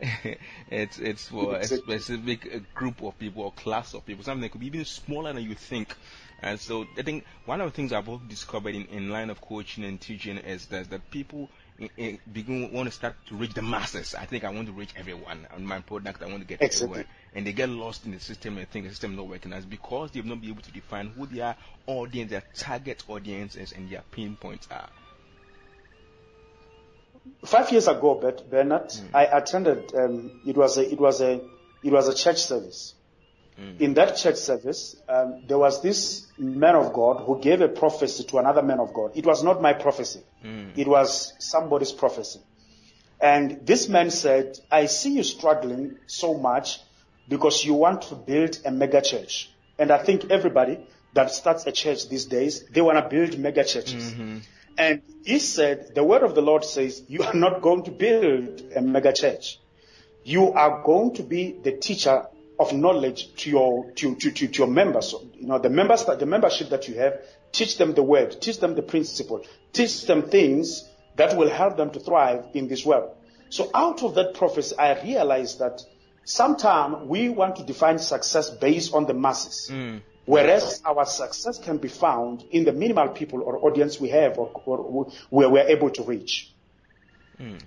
it's 0.70 0.98
it's 0.98 1.28
for 1.28 1.56
a 1.56 1.64
specific 1.66 2.54
uh, 2.54 2.58
group 2.74 3.02
of 3.02 3.18
people 3.18 3.42
or 3.42 3.52
class 3.52 3.94
of 3.94 4.04
people. 4.06 4.24
Something 4.24 4.42
that 4.42 4.52
could 4.52 4.60
be 4.60 4.66
even 4.68 4.84
smaller 4.84 5.32
than 5.32 5.42
you 5.42 5.54
think. 5.54 5.94
And 6.42 6.60
so 6.60 6.86
I 6.98 7.02
think 7.02 7.24
one 7.46 7.60
of 7.60 7.70
the 7.70 7.74
things 7.74 7.92
I've 7.92 8.08
also 8.08 8.24
discovered 8.28 8.74
in, 8.74 8.84
in 8.86 9.10
line 9.10 9.30
of 9.30 9.40
coaching 9.40 9.84
and 9.84 10.00
teaching 10.00 10.36
is 10.38 10.66
that, 10.66 10.90
that 10.90 11.10
people 11.10 11.48
begin 12.32 12.72
want 12.72 12.88
to 12.88 12.94
start 12.94 13.14
to 13.26 13.34
reach 13.34 13.54
the 13.54 13.62
masses. 13.62 14.14
I 14.14 14.26
think 14.26 14.44
I 14.44 14.50
want 14.50 14.66
to 14.66 14.72
reach 14.72 14.90
everyone 14.96 15.46
on 15.54 15.66
my 15.66 15.80
product. 15.80 16.22
I 16.22 16.26
want 16.26 16.40
to 16.40 16.46
get 16.46 16.62
Exactly. 16.62 16.84
everywhere, 17.00 17.06
and 17.34 17.46
they 17.46 17.52
get 17.52 17.68
lost 17.68 18.04
in 18.06 18.12
the 18.12 18.20
system 18.20 18.58
and 18.58 18.68
think 18.68 18.84
the 18.84 18.90
system 18.90 19.12
is 19.12 19.16
not 19.16 19.28
working. 19.28 19.50
That's 19.50 19.64
because 19.64 20.12
they've 20.12 20.24
not 20.24 20.40
been 20.40 20.50
able 20.50 20.62
to 20.62 20.72
define 20.72 21.08
who 21.08 21.26
their 21.26 21.56
audience, 21.86 22.30
their 22.30 22.44
target 22.54 23.02
audience 23.08 23.56
is, 23.56 23.72
and 23.72 23.90
their 23.90 24.02
pain 24.12 24.36
points 24.40 24.68
are. 24.70 24.88
Five 27.44 27.72
years 27.72 27.88
ago, 27.88 28.14
Bernard, 28.50 28.92
I 29.12 29.24
attended. 29.24 29.94
Um, 29.94 30.40
it 30.46 30.56
was 30.56 30.78
a 30.78 30.90
it 30.90 31.00
was 31.00 31.20
a 31.20 31.40
it 31.82 31.92
was 31.92 32.08
a 32.08 32.14
church 32.14 32.42
service. 32.42 32.94
Mm. 33.60 33.80
In 33.80 33.94
that 33.94 34.16
church 34.16 34.36
service, 34.36 34.96
um, 35.08 35.42
there 35.46 35.58
was 35.58 35.80
this 35.80 36.26
man 36.38 36.74
of 36.74 36.92
God 36.92 37.22
who 37.24 37.40
gave 37.40 37.60
a 37.60 37.68
prophecy 37.68 38.24
to 38.24 38.38
another 38.38 38.62
man 38.62 38.80
of 38.80 38.92
God. 38.92 39.12
It 39.14 39.24
was 39.24 39.44
not 39.44 39.62
my 39.62 39.72
prophecy. 39.72 40.22
Mm. 40.44 40.76
It 40.76 40.88
was 40.88 41.32
somebody's 41.38 41.92
prophecy. 41.92 42.40
And 43.20 43.64
this 43.64 43.88
man 43.88 44.10
said, 44.10 44.58
I 44.70 44.86
see 44.86 45.16
you 45.16 45.22
struggling 45.22 45.98
so 46.06 46.34
much 46.34 46.80
because 47.28 47.64
you 47.64 47.74
want 47.74 48.02
to 48.02 48.16
build 48.16 48.58
a 48.64 48.70
mega 48.70 49.00
church. 49.00 49.50
And 49.78 49.90
I 49.90 49.98
think 49.98 50.30
everybody 50.30 50.80
that 51.14 51.30
starts 51.30 51.66
a 51.66 51.72
church 51.72 52.08
these 52.08 52.26
days, 52.26 52.64
they 52.66 52.80
want 52.80 52.98
to 52.98 53.08
build 53.08 53.38
mega 53.38 53.64
churches. 53.64 54.12
Mm-hmm. 54.12 54.38
And 54.76 55.02
he 55.24 55.38
said, 55.38 55.94
the 55.94 56.02
word 56.02 56.24
of 56.24 56.34
the 56.34 56.42
Lord 56.42 56.64
says, 56.64 57.02
you 57.06 57.22
are 57.22 57.34
not 57.34 57.62
going 57.62 57.84
to 57.84 57.92
build 57.92 58.62
a 58.74 58.82
mega 58.82 59.12
church. 59.12 59.60
You 60.24 60.52
are 60.52 60.82
going 60.82 61.14
to 61.14 61.22
be 61.22 61.52
the 61.52 61.72
teacher 61.72 62.26
of 62.58 62.72
knowledge 62.72 63.34
to 63.36 63.50
your, 63.50 63.90
to, 63.92 64.14
to, 64.16 64.30
to, 64.30 64.48
to 64.48 64.58
your 64.58 64.68
members. 64.68 65.10
So, 65.10 65.26
you 65.34 65.46
know, 65.46 65.58
the 65.58 65.70
members, 65.70 66.04
that, 66.04 66.18
the 66.18 66.26
membership 66.26 66.70
that 66.70 66.88
you 66.88 66.94
have, 66.96 67.20
teach 67.52 67.78
them 67.78 67.94
the 67.94 68.02
word, 68.02 68.40
teach 68.40 68.58
them 68.58 68.74
the 68.74 68.82
principle, 68.82 69.44
teach 69.72 70.06
them 70.06 70.22
things 70.22 70.88
that 71.16 71.36
will 71.36 71.50
help 71.50 71.76
them 71.76 71.90
to 71.90 72.00
thrive 72.00 72.44
in 72.54 72.68
this 72.68 72.84
world. 72.84 73.16
So 73.50 73.70
out 73.74 74.02
of 74.02 74.14
that 74.16 74.34
prophecy, 74.34 74.76
I 74.78 75.00
realized 75.02 75.60
that 75.60 75.82
sometimes 76.24 77.08
we 77.08 77.28
want 77.28 77.56
to 77.56 77.64
define 77.64 77.98
success 77.98 78.50
based 78.50 78.94
on 78.94 79.06
the 79.06 79.14
masses. 79.14 79.70
Mm. 79.70 80.02
Whereas 80.26 80.80
our 80.86 81.04
success 81.04 81.58
can 81.58 81.76
be 81.76 81.88
found 81.88 82.44
in 82.50 82.64
the 82.64 82.72
minimal 82.72 83.08
people 83.08 83.42
or 83.42 83.58
audience 83.66 84.00
we 84.00 84.08
have 84.08 84.38
or, 84.38 84.50
or 84.64 85.12
where 85.28 85.50
we're 85.50 85.68
able 85.68 85.90
to 85.90 86.02
reach. 86.02 86.50
Mm. 87.38 87.60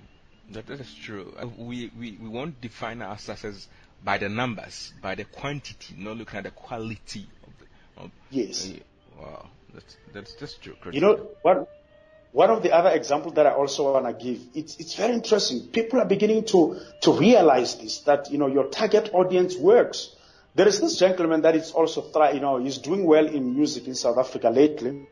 That, 0.52 0.66
that 0.68 0.80
is 0.80 0.94
true. 0.94 1.34
We, 1.58 1.92
we, 1.98 2.18
we 2.22 2.28
won't 2.30 2.60
define 2.62 3.02
our 3.02 3.18
success 3.18 3.68
by 4.04 4.18
the 4.18 4.30
numbers, 4.30 4.94
by 5.02 5.16
the 5.16 5.26
quantity, 5.26 5.96
not 5.98 6.18
looking 6.18 6.38
at 6.38 6.44
the 6.44 6.52
quality 6.52 7.28
of 7.46 7.54
the. 7.60 8.04
Of, 8.04 8.12
Yes. 8.30 8.70
uh, 8.70 9.22
wow, 9.22 9.50
that's 9.74 9.98
that's 10.14 10.34
that's 10.36 10.54
true. 10.56 10.76
You 10.92 11.02
know, 11.02 11.28
one, 11.42 11.66
one 12.32 12.50
of 12.50 12.62
the 12.62 12.72
other 12.72 12.90
examples 12.90 13.34
that 13.36 13.48
I 13.48 13.52
also 13.54 13.92
want 13.94 14.06
to 14.06 14.14
give, 14.14 14.40
it's, 14.54 14.78
it's 14.78 14.94
very 14.96 15.14
interesting. 15.14 15.68
People 15.68 16.00
are 16.00 16.06
beginning 16.06 16.44
to, 16.46 16.80
to 17.02 17.12
realize 17.14 17.76
this, 17.76 18.02
that, 18.02 18.32
you 18.32 18.38
know, 18.38 18.48
your 18.48 18.66
target 18.66 19.10
audience 19.14 19.56
works. 19.58 20.16
There 20.54 20.68
is 20.68 20.80
this 20.80 20.98
gentleman 20.98 21.42
that 21.42 21.56
is 21.56 21.72
also, 21.72 22.04
try, 22.12 22.32
you 22.32 22.40
know, 22.40 22.58
he's 22.58 22.78
doing 22.80 23.06
well 23.06 23.26
in 23.26 23.56
music 23.56 23.88
in 23.88 23.96
South 23.96 24.18
Africa 24.18 24.50
lately. 24.50 25.08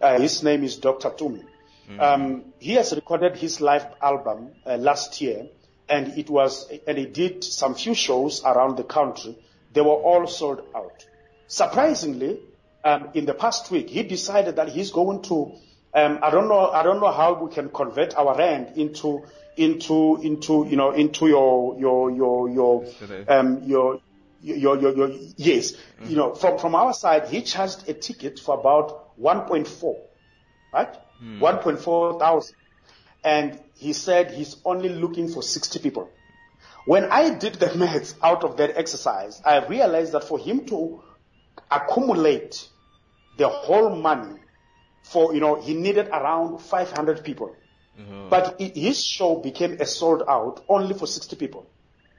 Uh, 0.00 0.20
his 0.20 0.42
name 0.42 0.62
is 0.64 0.76
Dr. 0.76 1.10
Tumi. 1.10 1.44
Um, 1.98 2.44
he 2.58 2.74
has 2.74 2.92
recorded 2.94 3.36
his 3.36 3.62
live 3.62 3.86
album 4.02 4.50
uh, 4.66 4.76
last 4.76 5.22
year, 5.22 5.46
and 5.88 6.18
it 6.18 6.28
was, 6.28 6.70
and 6.86 6.98
he 6.98 7.06
did 7.06 7.44
some 7.44 7.74
few 7.74 7.94
shows 7.94 8.42
around 8.44 8.76
the 8.76 8.84
country. 8.84 9.36
They 9.72 9.80
were 9.80 9.88
all 9.88 10.26
sold 10.26 10.62
out. 10.74 11.06
Surprisingly, 11.46 12.40
um, 12.84 13.10
in 13.14 13.26
the 13.26 13.34
past 13.34 13.70
week, 13.70 13.88
he 13.88 14.02
decided 14.02 14.56
that 14.56 14.68
he's 14.68 14.90
going 14.90 15.22
to. 15.22 15.52
Um, 15.94 16.18
I 16.22 16.30
don't 16.30 16.48
know. 16.48 16.70
I 16.70 16.82
don't 16.82 17.00
know 17.00 17.10
how 17.10 17.34
we 17.42 17.52
can 17.52 17.70
convert 17.70 18.14
our 18.16 18.36
rand 18.36 18.76
into 18.76 19.24
into 19.56 20.20
into 20.22 20.66
you 20.68 20.76
know 20.76 20.92
into 20.92 21.26
your 21.26 21.78
your 21.78 22.10
your 22.10 22.50
your 22.50 22.86
um, 23.28 23.62
your 23.64 24.00
your, 24.40 24.78
your, 24.78 24.96
your, 24.96 25.10
yes, 25.36 25.72
you 26.04 26.14
know, 26.14 26.32
from, 26.32 26.58
from 26.58 26.76
our 26.76 26.94
side, 26.94 27.26
he 27.26 27.42
charged 27.42 27.88
a 27.88 27.92
ticket 27.92 28.38
for 28.38 28.58
about 28.58 29.18
1.4, 29.18 29.96
right? 30.72 30.94
1.4 31.40 32.20
thousand. 32.20 32.56
And 33.24 33.58
he 33.74 33.92
said 33.92 34.30
he's 34.30 34.56
only 34.64 34.88
looking 34.88 35.28
for 35.28 35.42
60 35.42 35.78
people. 35.80 36.10
When 36.86 37.04
I 37.04 37.34
did 37.34 37.54
the 37.54 37.74
maths 37.74 38.14
out 38.22 38.44
of 38.44 38.56
that 38.56 38.76
exercise, 38.76 39.42
I 39.44 39.66
realized 39.66 40.12
that 40.12 40.24
for 40.24 40.38
him 40.38 40.66
to 40.66 41.02
accumulate 41.70 42.66
the 43.36 43.48
whole 43.48 43.94
money 43.94 44.38
for, 45.02 45.34
you 45.34 45.40
know, 45.40 45.60
he 45.60 45.74
needed 45.74 46.08
around 46.08 46.58
500 46.58 47.24
people. 47.24 47.54
Mm-hmm. 47.98 48.28
But 48.28 48.60
his 48.60 49.04
show 49.04 49.36
became 49.36 49.80
a 49.80 49.86
sold 49.86 50.22
out 50.28 50.64
only 50.68 50.94
for 50.94 51.06
60 51.06 51.36
people. 51.36 51.66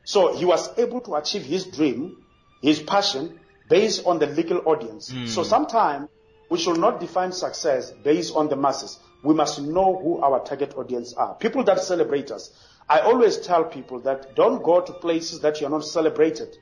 So 0.03 0.35
he 0.35 0.45
was 0.45 0.77
able 0.77 1.01
to 1.01 1.15
achieve 1.15 1.43
his 1.43 1.65
dream, 1.65 2.17
his 2.61 2.79
passion, 2.79 3.39
based 3.69 4.05
on 4.05 4.19
the 4.19 4.25
legal 4.25 4.61
audience. 4.65 5.11
Mm. 5.11 5.27
So 5.27 5.43
sometimes 5.43 6.09
we 6.49 6.57
should 6.57 6.77
not 6.77 6.99
define 6.99 7.31
success 7.31 7.91
based 7.91 8.35
on 8.35 8.49
the 8.49 8.55
masses. 8.55 8.99
We 9.23 9.33
must 9.33 9.61
know 9.61 9.99
who 10.01 10.21
our 10.21 10.43
target 10.43 10.75
audience 10.75 11.13
are. 11.13 11.35
People 11.35 11.63
that 11.65 11.79
celebrate 11.81 12.31
us. 12.31 12.51
I 12.87 12.99
always 12.99 13.37
tell 13.37 13.65
people 13.65 13.99
that 14.01 14.35
don't 14.35 14.63
go 14.63 14.81
to 14.81 14.93
places 14.93 15.41
that 15.41 15.61
you're 15.61 15.69
not 15.69 15.85
celebrated 15.85 16.57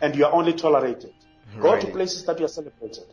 and 0.00 0.14
you're 0.14 0.32
only 0.32 0.52
tolerated. 0.52 1.12
Go 1.60 1.78
to 1.78 1.86
places 1.88 2.24
that 2.26 2.38
you're 2.38 2.48
celebrated. 2.48 3.04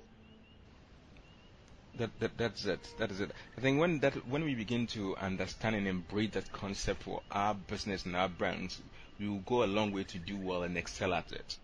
That, 1.98 2.12
that 2.22 2.38
that's 2.38 2.66
it. 2.66 2.80
That 2.98 3.12
is 3.12 3.20
it. 3.20 3.32
I 3.58 3.62
think 3.62 3.82
when 3.82 4.00
that 4.00 4.14
when 4.30 4.46
we 4.46 4.56
begin 4.56 4.88
to 4.88 5.18
understand 5.18 5.76
and 5.76 5.86
embrace 5.86 6.32
that 6.32 6.50
concept 6.54 7.04
for 7.04 7.22
our 7.30 7.54
business 7.54 8.06
and 8.06 8.16
our 8.16 8.30
brands, 8.30 8.82
we 9.20 9.28
will 9.28 9.40
go 9.40 9.66
a 9.66 9.68
long 9.68 9.92
way 9.92 10.06
to 10.06 10.18
do 10.18 10.38
well 10.38 10.64
and 10.64 10.78
excel 10.78 11.14
at 11.14 11.30
it. 11.34 11.58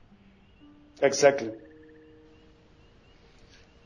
Exactly. 1.02 1.52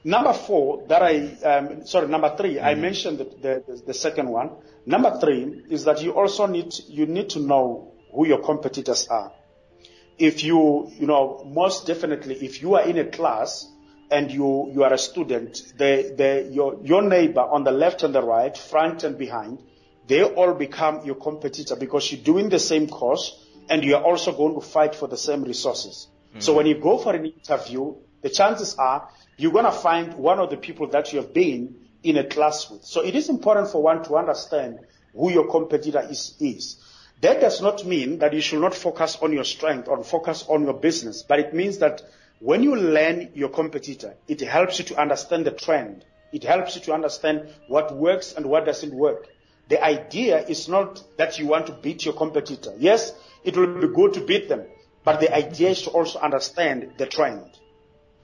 Number 0.03 0.33
four, 0.33 0.85
that 0.87 1.03
I, 1.03 1.33
um, 1.43 1.85
sorry, 1.85 2.07
number 2.07 2.35
3 2.35 2.59
I 2.61 2.75
mentioned 2.75 3.17
the, 3.17 3.25
the, 3.25 3.81
the 3.87 3.93
second 3.93 4.29
one. 4.29 4.51
Number 4.85 5.19
three 5.19 5.63
is 5.69 5.83
that 5.85 6.01
you 6.01 6.11
also 6.11 6.45
need, 6.45 6.73
you 6.87 7.05
need 7.05 7.29
to 7.31 7.39
know 7.39 7.93
who 8.13 8.25
your 8.25 8.41
competitors 8.41 9.07
are. 9.09 9.33
If 10.17 10.43
you, 10.43 10.91
you 10.97 11.05
know, 11.05 11.43
most 11.45 11.85
definitely, 11.85 12.35
if 12.35 12.61
you 12.61 12.75
are 12.75 12.83
in 12.83 12.97
a 12.97 13.05
class 13.05 13.67
and 14.09 14.31
you, 14.31 14.71
you 14.73 14.83
are 14.83 14.93
a 14.93 14.97
student, 14.97 15.61
the, 15.77 16.13
the, 16.17 16.49
your, 16.51 16.79
your 16.81 17.01
neighbor 17.01 17.41
on 17.41 17.63
the 17.63 17.71
left 17.71 18.03
and 18.03 18.15
the 18.15 18.21
right, 18.21 18.57
front 18.57 19.03
and 19.03 19.17
behind, 19.17 19.61
they 20.07 20.23
all 20.23 20.53
become 20.53 21.05
your 21.05 21.15
competitor 21.15 21.75
because 21.75 22.11
you're 22.11 22.23
doing 22.23 22.49
the 22.49 22.59
same 22.59 22.87
course 22.87 23.45
and 23.69 23.83
you 23.83 23.95
are 23.95 24.03
also 24.03 24.31
going 24.35 24.55
to 24.55 24.61
fight 24.61 24.95
for 24.95 25.07
the 25.07 25.17
same 25.17 25.43
resources. 25.43 26.07
So 26.37 26.53
when 26.53 26.67
you 26.67 26.75
go 26.79 26.97
for 26.97 27.15
an 27.15 27.25
interview, 27.25 27.95
the 28.21 28.29
chances 28.29 28.75
are 28.75 29.09
you're 29.37 29.51
going 29.51 29.65
to 29.65 29.71
find 29.71 30.15
one 30.15 30.39
of 30.39 30.49
the 30.49 30.57
people 30.57 30.87
that 30.87 31.13
you 31.13 31.21
have 31.21 31.33
been 31.33 31.75
in 32.03 32.17
a 32.17 32.23
class 32.23 32.69
with. 32.69 32.83
So 32.83 33.03
it 33.03 33.15
is 33.15 33.29
important 33.29 33.69
for 33.69 33.81
one 33.81 34.03
to 34.03 34.15
understand 34.15 34.79
who 35.13 35.31
your 35.31 35.49
competitor 35.49 36.05
is, 36.09 36.35
is. 36.39 36.77
That 37.21 37.41
does 37.41 37.61
not 37.61 37.85
mean 37.85 38.19
that 38.19 38.33
you 38.33 38.41
should 38.41 38.61
not 38.61 38.73
focus 38.73 39.17
on 39.21 39.33
your 39.33 39.43
strength 39.43 39.87
or 39.87 40.03
focus 40.03 40.45
on 40.47 40.63
your 40.63 40.73
business, 40.73 41.23
but 41.23 41.39
it 41.39 41.53
means 41.53 41.79
that 41.79 42.01
when 42.39 42.63
you 42.63 42.75
learn 42.75 43.31
your 43.33 43.49
competitor, 43.49 44.15
it 44.27 44.39
helps 44.39 44.79
you 44.79 44.85
to 44.85 45.01
understand 45.01 45.45
the 45.45 45.51
trend. 45.51 46.05
It 46.31 46.43
helps 46.43 46.75
you 46.75 46.81
to 46.83 46.93
understand 46.93 47.49
what 47.67 47.93
works 47.95 48.33
and 48.33 48.45
what 48.45 48.65
doesn't 48.65 48.93
work. 48.93 49.27
The 49.67 49.83
idea 49.83 50.45
is 50.47 50.69
not 50.69 51.03
that 51.17 51.37
you 51.37 51.47
want 51.47 51.67
to 51.67 51.73
beat 51.73 52.05
your 52.05 52.13
competitor. 52.13 52.73
Yes, 52.77 53.13
it 53.43 53.57
will 53.57 53.79
be 53.79 53.87
good 53.87 54.13
to 54.13 54.21
beat 54.21 54.47
them, 54.47 54.65
but 55.03 55.19
the 55.19 55.33
idea 55.35 55.69
is 55.69 55.81
to 55.83 55.89
also 55.89 56.19
understand 56.19 56.93
the 56.97 57.05
trend. 57.05 57.45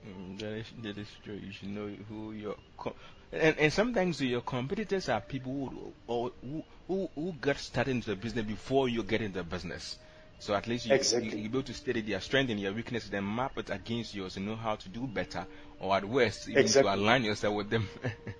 Mm, 0.06 0.40
that 0.40 0.54
is 0.54 0.68
that 0.84 0.98
is 0.98 1.08
true. 1.24 1.34
You 1.36 1.52
should 1.52 1.70
know 1.70 1.88
who 2.10 2.32
your 2.34 2.56
co- 2.78 2.96
and 3.32 3.58
and 3.58 3.74
sometimes 3.74 4.22
your 4.22 4.42
competitors 4.42 5.10
are 5.10 5.22
people 5.22 5.70
who 5.70 5.94
or 6.08 6.32
who 6.42 6.64
who, 6.88 7.10
who 7.16 7.34
get 7.42 7.58
started 7.58 7.92
into 7.92 8.12
the 8.12 8.16
business 8.16 8.46
before 8.46 8.88
you 8.88 9.04
get 9.04 9.22
into 9.22 9.40
the 9.40 9.44
business. 9.44 9.98
So 10.38 10.54
at 10.54 10.68
least 10.68 10.86
you, 10.86 10.94
Exactly. 10.94 11.30
you, 11.30 11.38
you're 11.38 11.46
able 11.46 11.64
to 11.64 11.74
study 11.74 12.02
their 12.02 12.20
strength 12.22 12.52
and 12.52 12.62
their 12.64 12.74
weaknesses, 12.74 13.10
then 13.10 13.24
map 13.36 13.58
it 13.58 13.70
against 13.70 14.14
yours 14.14 14.36
and 14.38 14.46
know 14.46 14.56
how 14.56 14.76
to 14.76 14.90
do 14.90 15.08
better, 15.08 15.48
or 15.80 15.96
at 15.96 16.06
worst, 16.06 16.50
even 16.50 16.60
Exactly. 16.62 16.92
to 16.92 16.96
align 16.96 17.24
yourself 17.24 17.56
with 17.56 17.70
them. 17.70 17.88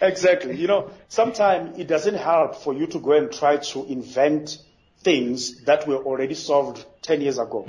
Exactly. 0.00 0.56
You 0.56 0.66
know, 0.68 0.90
sometimes 1.08 1.78
it 1.78 1.86
doesn't 1.86 2.14
help 2.14 2.54
for 2.56 2.72
you 2.72 2.86
to 2.88 2.98
go 3.00 3.12
and 3.12 3.30
try 3.30 3.56
to 3.58 3.84
invent 3.86 4.58
things 5.02 5.64
that 5.64 5.86
were 5.86 5.96
already 5.96 6.34
solved 6.34 6.84
10 7.02 7.20
years 7.20 7.38
ago. 7.38 7.66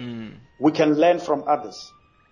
We 0.59 0.71
can 0.71 0.93
learn 0.93 1.19
from 1.19 1.43
others. 1.47 1.91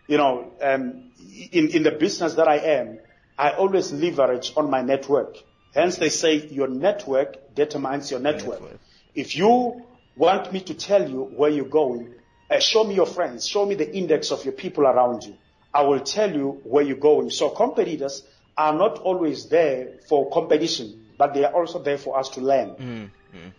You 0.09 0.17
know, 0.17 0.51
um, 0.59 1.11
in, 1.51 1.69
in 1.69 1.83
the 1.83 1.91
business 1.91 2.33
that 2.33 2.47
I 2.47 2.57
am, 2.57 2.97
I 3.37 3.51
always 3.51 3.93
leverage 3.93 4.53
on 4.57 4.69
my 4.69 4.81
network. 4.81 5.37
Hence 5.73 5.97
they 5.97 6.09
say 6.09 6.47
your 6.47 6.67
network 6.67 7.53
determines 7.53 8.09
your 8.09 8.19
network. 8.19 8.59
Network. 8.59 8.79
If 9.13 9.35
you 9.35 9.83
want 10.17 10.51
me 10.51 10.61
to 10.61 10.73
tell 10.73 11.07
you 11.07 11.21
where 11.21 11.51
you're 11.51 11.65
going, 11.65 12.15
uh, 12.49 12.59
show 12.59 12.83
me 12.83 12.95
your 12.95 13.05
friends, 13.05 13.47
show 13.47 13.67
me 13.67 13.75
the 13.75 13.95
index 13.95 14.31
of 14.31 14.43
your 14.45 14.53
people 14.53 14.85
around 14.85 15.23
you. 15.25 15.37
I 15.71 15.83
will 15.83 15.99
tell 15.99 16.33
you 16.33 16.59
where 16.63 16.83
you're 16.83 16.97
going. 16.97 17.29
So 17.29 17.51
competitors 17.51 18.23
are 18.57 18.73
not 18.73 18.97
always 18.97 19.47
there 19.49 19.99
for 20.07 20.31
competition, 20.31 21.05
but 21.19 21.35
they 21.35 21.45
are 21.45 21.53
also 21.53 21.83
there 21.83 21.99
for 21.99 22.17
us 22.17 22.29
to 22.29 22.41
learn. 22.41 22.69
Mm-hmm. 22.69 23.49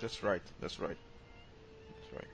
That's 0.00 0.24
right. 0.24 0.42
That's 0.60 0.80
right. 0.80 0.96
That's 2.00 2.24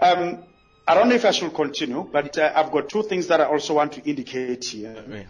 right. 0.00 0.18
Um, 0.18 0.44
I 0.90 0.94
don't 0.94 1.08
know 1.08 1.14
if 1.14 1.24
I 1.24 1.30
should 1.30 1.54
continue, 1.54 2.02
but 2.10 2.36
uh, 2.36 2.52
I've 2.52 2.72
got 2.72 2.88
two 2.88 3.04
things 3.04 3.28
that 3.28 3.40
I 3.40 3.44
also 3.44 3.74
want 3.74 3.92
to 3.92 4.02
indicate 4.02 4.64
here. 4.64 5.24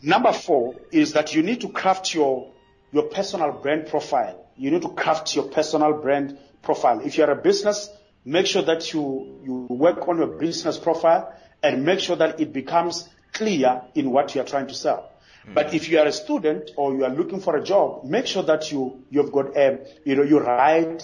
Number 0.00 0.32
four 0.32 0.76
is 0.92 1.14
that 1.14 1.34
you 1.34 1.42
need 1.42 1.62
to 1.62 1.68
craft 1.70 2.14
your 2.14 2.52
your 2.92 3.02
personal 3.02 3.50
brand 3.50 3.88
profile. 3.88 4.46
You 4.56 4.70
need 4.70 4.82
to 4.82 4.90
craft 4.90 5.34
your 5.34 5.46
personal 5.46 5.94
brand 5.94 6.38
profile. 6.62 7.00
If 7.00 7.18
you're 7.18 7.28
a 7.28 7.34
business, 7.34 7.90
make 8.24 8.46
sure 8.46 8.62
that 8.62 8.92
you 8.92 9.40
you 9.42 9.66
work 9.68 10.06
on 10.06 10.18
your 10.18 10.38
business 10.38 10.78
profile 10.78 11.34
and 11.60 11.84
make 11.84 11.98
sure 11.98 12.14
that 12.14 12.38
it 12.38 12.52
becomes 12.52 13.08
clear 13.32 13.82
in 13.96 14.12
what 14.12 14.36
you 14.36 14.42
are 14.42 14.44
trying 14.44 14.68
to 14.68 14.74
sell. 14.74 15.10
Mm. 15.44 15.54
But 15.54 15.74
if 15.74 15.88
you 15.88 15.98
are 15.98 16.06
a 16.06 16.12
student 16.12 16.70
or 16.76 16.94
you 16.94 17.04
are 17.04 17.10
looking 17.10 17.40
for 17.40 17.56
a 17.56 17.64
job, 17.64 18.04
make 18.04 18.28
sure 18.28 18.44
that 18.44 18.70
you 18.70 19.02
you've 19.10 19.32
got 19.32 19.56
a 19.56 19.80
you 20.04 20.14
know 20.14 20.22
you 20.22 20.38
write 20.38 21.02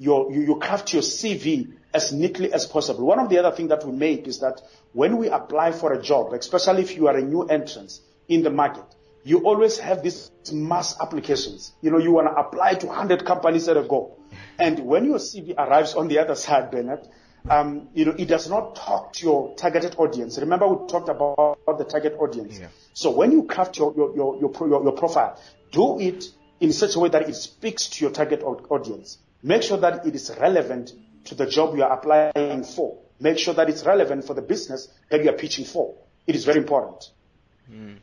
your 0.00 0.32
you, 0.32 0.40
you 0.40 0.56
craft 0.56 0.92
your 0.92 1.02
CV 1.02 1.74
as 1.94 2.12
neatly 2.12 2.52
as 2.52 2.66
possible. 2.66 3.06
One 3.06 3.18
of 3.18 3.28
the 3.28 3.38
other 3.38 3.54
things 3.54 3.68
that 3.68 3.84
we 3.84 3.92
make 3.92 4.26
is 4.26 4.40
that 4.40 4.60
when 4.92 5.16
we 5.18 5.28
apply 5.28 5.72
for 5.72 5.92
a 5.92 6.02
job, 6.02 6.32
especially 6.32 6.82
if 6.82 6.96
you 6.96 7.08
are 7.08 7.16
a 7.16 7.22
new 7.22 7.42
entrant 7.44 7.98
in 8.28 8.42
the 8.42 8.50
market, 8.50 8.84
you 9.24 9.40
always 9.40 9.78
have 9.78 10.02
these 10.02 10.30
mass 10.52 11.00
applications. 11.00 11.72
You 11.80 11.90
know, 11.90 11.98
you 11.98 12.12
want 12.12 12.28
to 12.28 12.34
apply 12.34 12.74
to 12.74 12.86
100 12.86 13.24
companies 13.24 13.68
at 13.68 13.76
a 13.76 13.82
go. 13.82 14.16
And 14.58 14.80
when 14.80 15.04
your 15.04 15.18
CV 15.18 15.54
arrives 15.56 15.94
on 15.94 16.08
the 16.08 16.18
other 16.18 16.34
side, 16.34 16.70
Bernard, 16.70 17.06
um, 17.48 17.88
you 17.94 18.04
know, 18.04 18.14
it 18.16 18.26
does 18.26 18.48
not 18.48 18.76
talk 18.76 19.12
to 19.14 19.24
your 19.24 19.54
targeted 19.56 19.96
audience. 19.98 20.38
Remember 20.38 20.66
we 20.68 20.86
talked 20.88 21.08
about 21.08 21.58
the 21.78 21.84
target 21.84 22.16
audience. 22.18 22.58
Yeah. 22.58 22.68
So 22.94 23.10
when 23.10 23.32
you 23.32 23.44
craft 23.44 23.78
your, 23.78 23.94
your, 23.96 24.14
your, 24.14 24.40
your, 24.40 24.68
your, 24.68 24.82
your 24.82 24.92
profile, 24.92 25.40
do 25.70 25.98
it 26.00 26.24
in 26.60 26.72
such 26.72 26.94
a 26.94 27.00
way 27.00 27.08
that 27.08 27.28
it 27.28 27.34
speaks 27.34 27.88
to 27.88 28.04
your 28.04 28.12
target 28.12 28.42
audience. 28.42 29.18
Make 29.42 29.62
sure 29.62 29.78
that 29.78 30.06
it 30.06 30.14
is 30.14 30.32
relevant 30.40 30.92
to 31.24 31.34
the 31.34 31.46
job 31.46 31.76
you 31.76 31.82
are 31.82 31.92
applying 31.92 32.64
for. 32.64 32.98
Make 33.20 33.38
sure 33.38 33.54
that 33.54 33.68
it's 33.68 33.84
relevant 33.84 34.24
for 34.24 34.34
the 34.34 34.42
business 34.42 34.88
that 35.10 35.22
you 35.22 35.30
are 35.30 35.36
pitching 35.36 35.64
for. 35.64 35.94
It 36.26 36.34
is 36.34 36.44
very 36.44 36.58
important. 36.58 37.10
Mm. 37.70 37.96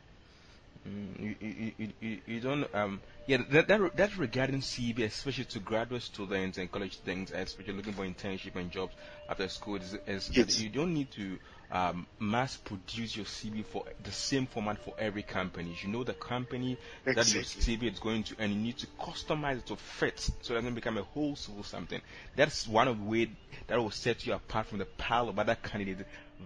Mm. 0.88 1.20
You, 1.20 1.72
you, 1.78 1.92
you, 2.00 2.18
you, 2.26 2.40
don't, 2.40 2.74
um, 2.74 3.00
yeah, 3.26 3.38
that, 3.50 3.68
that, 3.68 3.96
that's 3.96 4.16
regarding 4.16 4.60
CV, 4.60 5.04
especially 5.04 5.44
to 5.44 5.60
graduate 5.60 6.02
students 6.02 6.56
and 6.58 6.72
college 6.72 6.94
students, 6.94 7.32
especially 7.32 7.74
looking 7.74 7.92
for 7.92 8.06
internship 8.06 8.56
and 8.56 8.70
jobs 8.70 8.94
after 9.28 9.46
school, 9.48 9.76
is, 9.76 9.96
is 10.06 10.30
yes. 10.32 10.60
you 10.60 10.70
don't 10.70 10.94
need 10.94 11.10
to 11.12 11.38
um, 11.72 12.06
mass 12.18 12.56
produce 12.56 13.16
your 13.16 13.26
CV 13.26 13.64
for 13.64 13.84
the 14.02 14.10
same 14.10 14.46
format 14.46 14.78
for 14.84 14.94
every 14.98 15.22
company. 15.22 15.76
You 15.82 15.88
know 15.88 16.04
the 16.04 16.14
company 16.14 16.76
exactly. 17.06 17.14
that 17.14 17.34
your 17.34 17.42
CV 17.44 17.92
is 17.92 17.98
going 17.98 18.24
to, 18.24 18.34
and 18.38 18.52
you 18.52 18.58
need 18.58 18.78
to 18.78 18.86
customize 19.00 19.58
it 19.58 19.66
to 19.66 19.76
fit 19.76 20.18
so 20.42 20.54
it 20.54 20.56
doesn't 20.56 20.74
become 20.74 20.98
a 20.98 21.02
whole 21.02 21.36
or 21.56 21.64
something. 21.64 22.00
That's 22.36 22.66
one 22.66 22.88
of 22.88 22.98
the 22.98 23.04
ways 23.04 23.28
that 23.68 23.78
will 23.78 23.90
set 23.90 24.26
you 24.26 24.32
apart 24.34 24.66
from 24.66 24.78
the 24.78 24.84
pile 24.84 25.28
of 25.28 25.38
other 25.38 25.54
candidates 25.54 26.02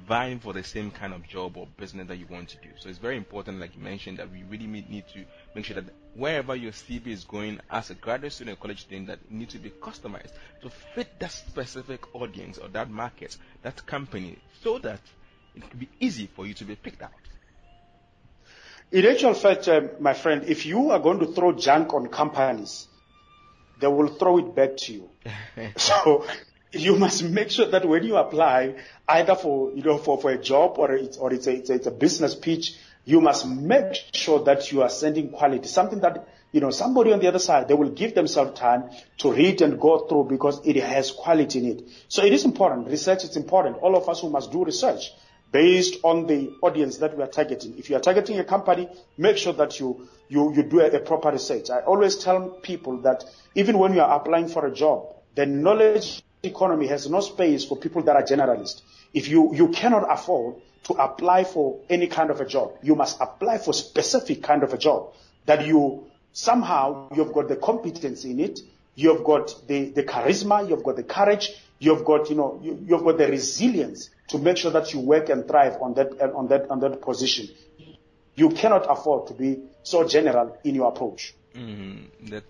vying 0.07 0.39
for 0.41 0.53
the 0.53 0.63
same 0.63 0.91
kind 0.91 1.13
of 1.15 1.27
job 1.27 1.57
or 1.57 1.67
business 1.77 2.09
that 2.09 2.17
you 2.17 2.27
want 2.29 2.49
to 2.51 2.57
do. 2.59 2.69
So 2.79 2.89
it's 2.89 2.99
very 2.99 3.17
important, 3.17 3.61
like 3.61 3.75
you 3.77 3.83
mentioned, 3.83 4.19
that 4.19 4.31
we 4.31 4.43
really 4.45 4.67
need 4.67 5.05
to 5.15 5.25
make 5.55 5.65
sure 5.65 5.81
that 5.81 5.85
wherever 6.15 6.55
your 6.55 6.73
CV 6.73 7.09
is 7.09 7.25
going 7.25 7.61
as 7.71 7.91
a 7.91 7.95
graduate 7.95 8.33
student 8.33 8.59
or 8.59 8.61
college 8.61 8.83
student, 8.83 9.07
that 9.09 9.31
needs 9.31 9.53
to 9.53 9.59
be 9.59 9.71
customized 9.71 10.33
to 10.63 10.71
fit 10.95 11.09
that 11.21 11.33
specific 11.33 12.15
audience 12.15 12.59
or 12.59 12.69
that 12.69 12.91
market, 12.91 13.37
that 13.63 13.85
company, 13.87 14.39
so 14.63 14.79
that 14.79 15.01
it 15.55 15.69
can 15.71 15.79
be 15.79 15.89
easy 16.01 16.27
for 16.35 16.47
you 16.47 16.55
to 16.55 16.65
be 16.65 16.75
picked 16.75 17.03
out. 17.03 17.13
In 18.93 19.07
actual 19.07 19.35
fact, 19.35 19.69
uh, 19.69 19.81
my 20.01 20.13
friend, 20.13 20.45
if 20.47 20.67
you 20.67 20.91
are 20.91 21.01
going 21.01 21.21
to 21.21 21.27
throw 21.27 21.53
junk 21.53 21.95
on 21.95 22.09
companies, 22.09 22.87
they 23.81 23.87
will 23.89 24.09
throw 24.09 24.39
it 24.39 24.55
back 24.55 24.77
to 24.77 24.93
you. 24.93 25.11
so 25.77 26.27
you 26.75 26.97
must 26.97 27.23
make 27.23 27.51
sure 27.51 27.67
that 27.67 27.87
when 27.87 28.05
you 28.05 28.17
apply, 28.17 28.75
either 29.09 29.35
for 29.35 29.73
you 29.73 29.83
know 29.83 29.99
for, 29.99 30.21
for 30.21 30.31
a 30.31 30.39
job 30.39 30.75
or 30.79 30.93
it's 30.93 31.17
or 31.17 31.33
it's 31.33 31.47
a, 31.47 31.53
it's 31.53 31.71
a, 31.71 31.75
it's 31.75 31.87
a 31.87 31.91
business 31.91 32.35
pitch, 32.35 32.77
you 33.05 33.21
must 33.21 33.47
make 33.47 33.95
sure 34.13 34.43
that 34.45 34.73
you 34.73 34.83
are 34.83 34.89
sending 34.89 35.31
quality, 35.31 35.69
something 35.69 36.01
that 36.01 36.27
you 36.53 36.61
know 36.61 36.71
somebody 36.71 37.13
on 37.13 37.21
the 37.21 37.29
other 37.29 37.39
side 37.39 37.69
they 37.69 37.75
will 37.75 37.91
give 37.91 38.15
themselves 38.15 38.59
time 38.59 38.91
to 39.19 39.33
read 39.33 39.61
and 39.63 39.81
go 39.81 40.07
through 40.07 40.25
because 40.25 40.61
it 40.65 40.77
has 40.77 41.11
quality 41.11 41.59
in 41.61 41.67
it. 41.79 41.89
So 42.09 42.25
it 42.25 42.33
is 42.33 42.45
important. 42.45 42.89
Research 42.89 43.25
is 43.25 43.37
important. 43.37 43.77
All 43.79 43.97
of 43.97 44.09
us 44.09 44.21
who 44.21 44.31
must 44.31 44.51
do 44.51 44.65
research 44.65 45.13
based 45.55 45.99
on 46.03 46.27
the 46.27 46.53
audience 46.63 46.97
that 46.99 47.17
we 47.17 47.23
are 47.23 47.29
targeting. 47.29 47.79
If 47.79 47.89
you 47.89 47.95
are 47.95 48.01
targeting 48.01 48.41
a 48.41 48.45
company, 48.45 48.89
make 49.17 49.37
sure 49.37 49.53
that 49.53 49.79
you 49.79 50.09
you 50.29 50.53
you 50.53 50.65
do 50.65 50.81
a, 50.81 50.87
a 50.91 50.99
proper 50.99 51.31
research. 51.31 51.71
I 51.71 51.79
always 51.81 52.17
tell 52.17 52.51
people 52.51 53.03
that 53.03 53.25
even 53.55 53.79
when 53.79 53.95
you 53.95 54.01
are 54.01 54.17
applying 54.21 54.49
for 54.49 54.67
a 54.67 54.75
job, 54.75 55.15
the 55.37 55.47
knowledge 55.47 56.24
economy 56.47 56.87
has 56.89 57.09
no 57.09 57.21
space 57.21 57.65
for 57.65 57.77
people 57.77 58.03
that 58.03 58.17
are 58.17 58.23
generalists. 58.23 58.83
If 59.13 59.29
you, 59.29 59.55
you 59.55 59.69
cannot 59.69 60.13
afford 60.13 60.57
to 60.85 60.95
apply 60.95 61.45
for 61.45 61.81
any 61.89 62.07
kind 62.07 62.31
of 62.31 62.41
a 62.41 62.47
job, 62.47 62.73
you 62.83 62.95
must 62.95 63.21
apply 63.21 63.59
for 63.59 63.73
specific 63.73 64.43
kind 64.43 64.63
of 64.63 64.73
a 64.73 64.79
job 64.79 65.15
that 65.47 65.67
you 65.67 66.07
somehow 66.33 67.09
you've 67.15 67.33
got 67.33 67.49
the 67.49 67.57
competence 67.57 68.25
in 68.25 68.41
it, 68.41 68.61
you've 68.95 69.25
got 69.25 69.55
the, 69.67 69.91
the 69.91 70.03
charisma, 70.03 70.69
you've 70.69 70.83
got 70.83 70.97
the 70.97 71.03
courage, 71.03 71.51
you've 71.79 72.05
got, 72.05 72.29
you 72.29 72.37
know, 72.37 72.61
you, 72.63 72.79
you've 72.87 73.05
got 73.05 73.19
the 73.19 73.29
resilience 73.29 74.11
to 74.29 74.39
make 74.39 74.57
sure 74.57 74.71
that 74.71 74.93
you 74.93 75.01
work 75.01 75.29
and 75.29 75.47
thrive 75.47 75.81
on 75.81 75.95
that, 75.95 76.21
on 76.35 76.49
that, 76.49 76.71
on 76.71 76.81
that 76.81 77.01
position. 77.01 77.49
You 78.35 78.51
cannot 78.51 78.87
afford 78.91 79.29
to 79.29 79.35
be 79.35 79.61
so 79.83 80.07
general 80.07 80.59
in 80.65 80.75
your 80.75 80.89
approach. 80.89 81.35
Mm-hmm. 81.55 82.27
That, 82.31 82.45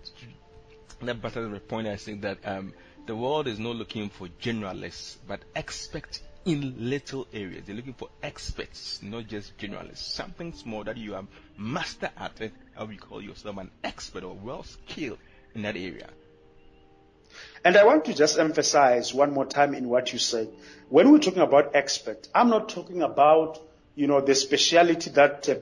that 1.01 1.21
betters 1.21 1.51
the 1.51 1.59
point 1.59 1.87
I 1.87 1.95
think 1.95 2.21
that, 2.21 2.39
um, 2.43 2.73
the 3.05 3.15
world 3.15 3.47
is 3.47 3.59
not 3.59 3.75
looking 3.75 4.09
for 4.09 4.27
generalists, 4.41 5.17
but 5.27 5.39
experts 5.55 6.21
in 6.45 6.89
little 6.89 7.27
areas. 7.33 7.63
They're 7.65 7.75
looking 7.75 7.93
for 7.93 8.09
experts, 8.21 8.99
not 9.01 9.27
just 9.27 9.57
generalists. 9.57 9.97
Something 9.97 10.53
small 10.53 10.83
that 10.83 10.97
you 10.97 11.15
are 11.15 11.25
master 11.57 12.09
at 12.17 12.41
it, 12.41 12.53
how 12.75 12.87
you 12.87 12.97
call 12.97 13.21
yourself 13.21 13.57
an 13.57 13.71
expert 13.83 14.23
or 14.23 14.33
well 14.35 14.63
skilled 14.63 15.19
in 15.53 15.63
that 15.63 15.75
area. 15.75 16.09
And 17.63 17.75
I 17.75 17.83
want 17.83 18.05
to 18.05 18.13
just 18.13 18.39
emphasize 18.39 19.13
one 19.13 19.33
more 19.33 19.45
time 19.45 19.73
in 19.73 19.89
what 19.89 20.13
you 20.13 20.19
said. 20.19 20.49
When 20.89 21.11
we're 21.11 21.19
talking 21.19 21.41
about 21.41 21.75
expert, 21.75 22.27
I'm 22.33 22.49
not 22.49 22.69
talking 22.69 23.01
about 23.01 23.59
you 23.95 24.07
know, 24.07 24.19
the 24.19 24.35
speciality 24.35 25.09
that 25.11 25.47
uh, 25.47 25.55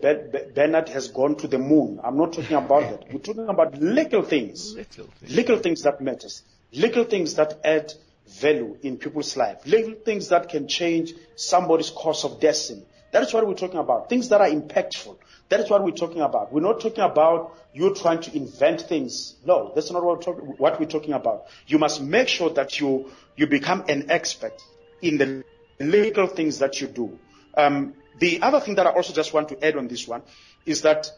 Bernard 0.55 0.89
has 0.89 1.07
gone 1.09 1.35
to 1.37 1.47
the 1.47 1.59
moon. 1.59 1.99
I'm 2.03 2.17
not 2.17 2.33
talking 2.33 2.57
about 2.57 2.81
that. 2.81 3.13
We're 3.13 3.19
talking 3.19 3.47
about 3.47 3.79
little 3.79 4.23
things. 4.23 4.73
Little 4.75 5.05
things. 5.19 5.35
Little 5.35 5.57
things 5.59 5.83
that 5.83 6.01
matters. 6.01 6.41
Little 6.73 7.03
things 7.03 7.35
that 7.35 7.59
add 7.63 7.93
value 8.27 8.77
in 8.81 8.97
people's 8.97 9.37
life. 9.37 9.65
Little 9.65 9.93
things 9.93 10.29
that 10.29 10.49
can 10.49 10.67
change 10.67 11.13
somebody's 11.35 11.89
course 11.89 12.23
of 12.23 12.39
destiny. 12.39 12.83
That 13.11 13.23
is 13.23 13.33
what 13.33 13.45
we're 13.47 13.53
talking 13.53 13.79
about. 13.79 14.09
Things 14.09 14.29
that 14.29 14.41
are 14.41 14.47
impactful. 14.47 15.17
That 15.49 15.59
is 15.59 15.69
what 15.69 15.83
we're 15.83 15.91
talking 15.91 16.21
about. 16.21 16.51
We're 16.51 16.61
not 16.61 16.81
talking 16.81 17.03
about 17.03 17.55
you 17.73 17.93
trying 17.93 18.21
to 18.21 18.35
invent 18.35 18.81
things. 18.81 19.35
No, 19.45 19.71
that's 19.75 19.91
not 19.91 20.03
what 20.03 20.17
we're, 20.17 20.23
talk- 20.23 20.59
what 20.59 20.79
we're 20.79 20.87
talking 20.87 21.13
about. 21.13 21.45
You 21.67 21.77
must 21.77 22.01
make 22.01 22.27
sure 22.27 22.49
that 22.51 22.79
you, 22.79 23.11
you 23.35 23.45
become 23.45 23.83
an 23.87 24.09
expert 24.09 24.59
in 25.01 25.17
the 25.19 25.43
little 25.79 26.25
things 26.27 26.59
that 26.59 26.81
you 26.81 26.87
do. 26.87 27.19
Um, 27.55 27.93
the 28.17 28.41
other 28.41 28.59
thing 28.59 28.75
that 28.75 28.87
I 28.87 28.91
also 28.91 29.13
just 29.13 29.31
want 29.31 29.49
to 29.49 29.63
add 29.63 29.77
on 29.77 29.87
this 29.87 30.07
one 30.07 30.23
is 30.65 30.81
that 30.81 31.11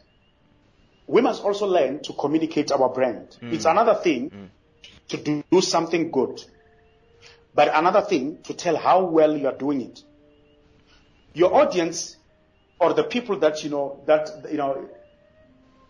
we 1.07 1.21
must 1.21 1.43
also 1.43 1.67
learn 1.67 2.01
to 2.03 2.13
communicate 2.13 2.73
our 2.73 2.89
brand. 2.89 3.37
Mm. 3.41 3.53
It's 3.53 3.65
another 3.65 3.95
thing 3.95 4.29
mm 4.29 4.47
to 5.09 5.17
do, 5.17 5.43
do 5.51 5.61
something 5.61 6.11
good, 6.11 6.43
but 7.53 7.69
another 7.73 8.01
thing 8.01 8.39
to 8.43 8.53
tell 8.53 8.75
how 8.75 9.05
well 9.05 9.35
you 9.35 9.47
are 9.47 9.57
doing 9.57 9.81
it. 9.81 10.03
Your 11.33 11.53
audience 11.53 12.17
or 12.79 12.93
the 12.93 13.03
people 13.03 13.39
that 13.39 13.63
you 13.63 13.69
know 13.69 14.01
that 14.05 14.29
you 14.51 14.57
know 14.57 14.89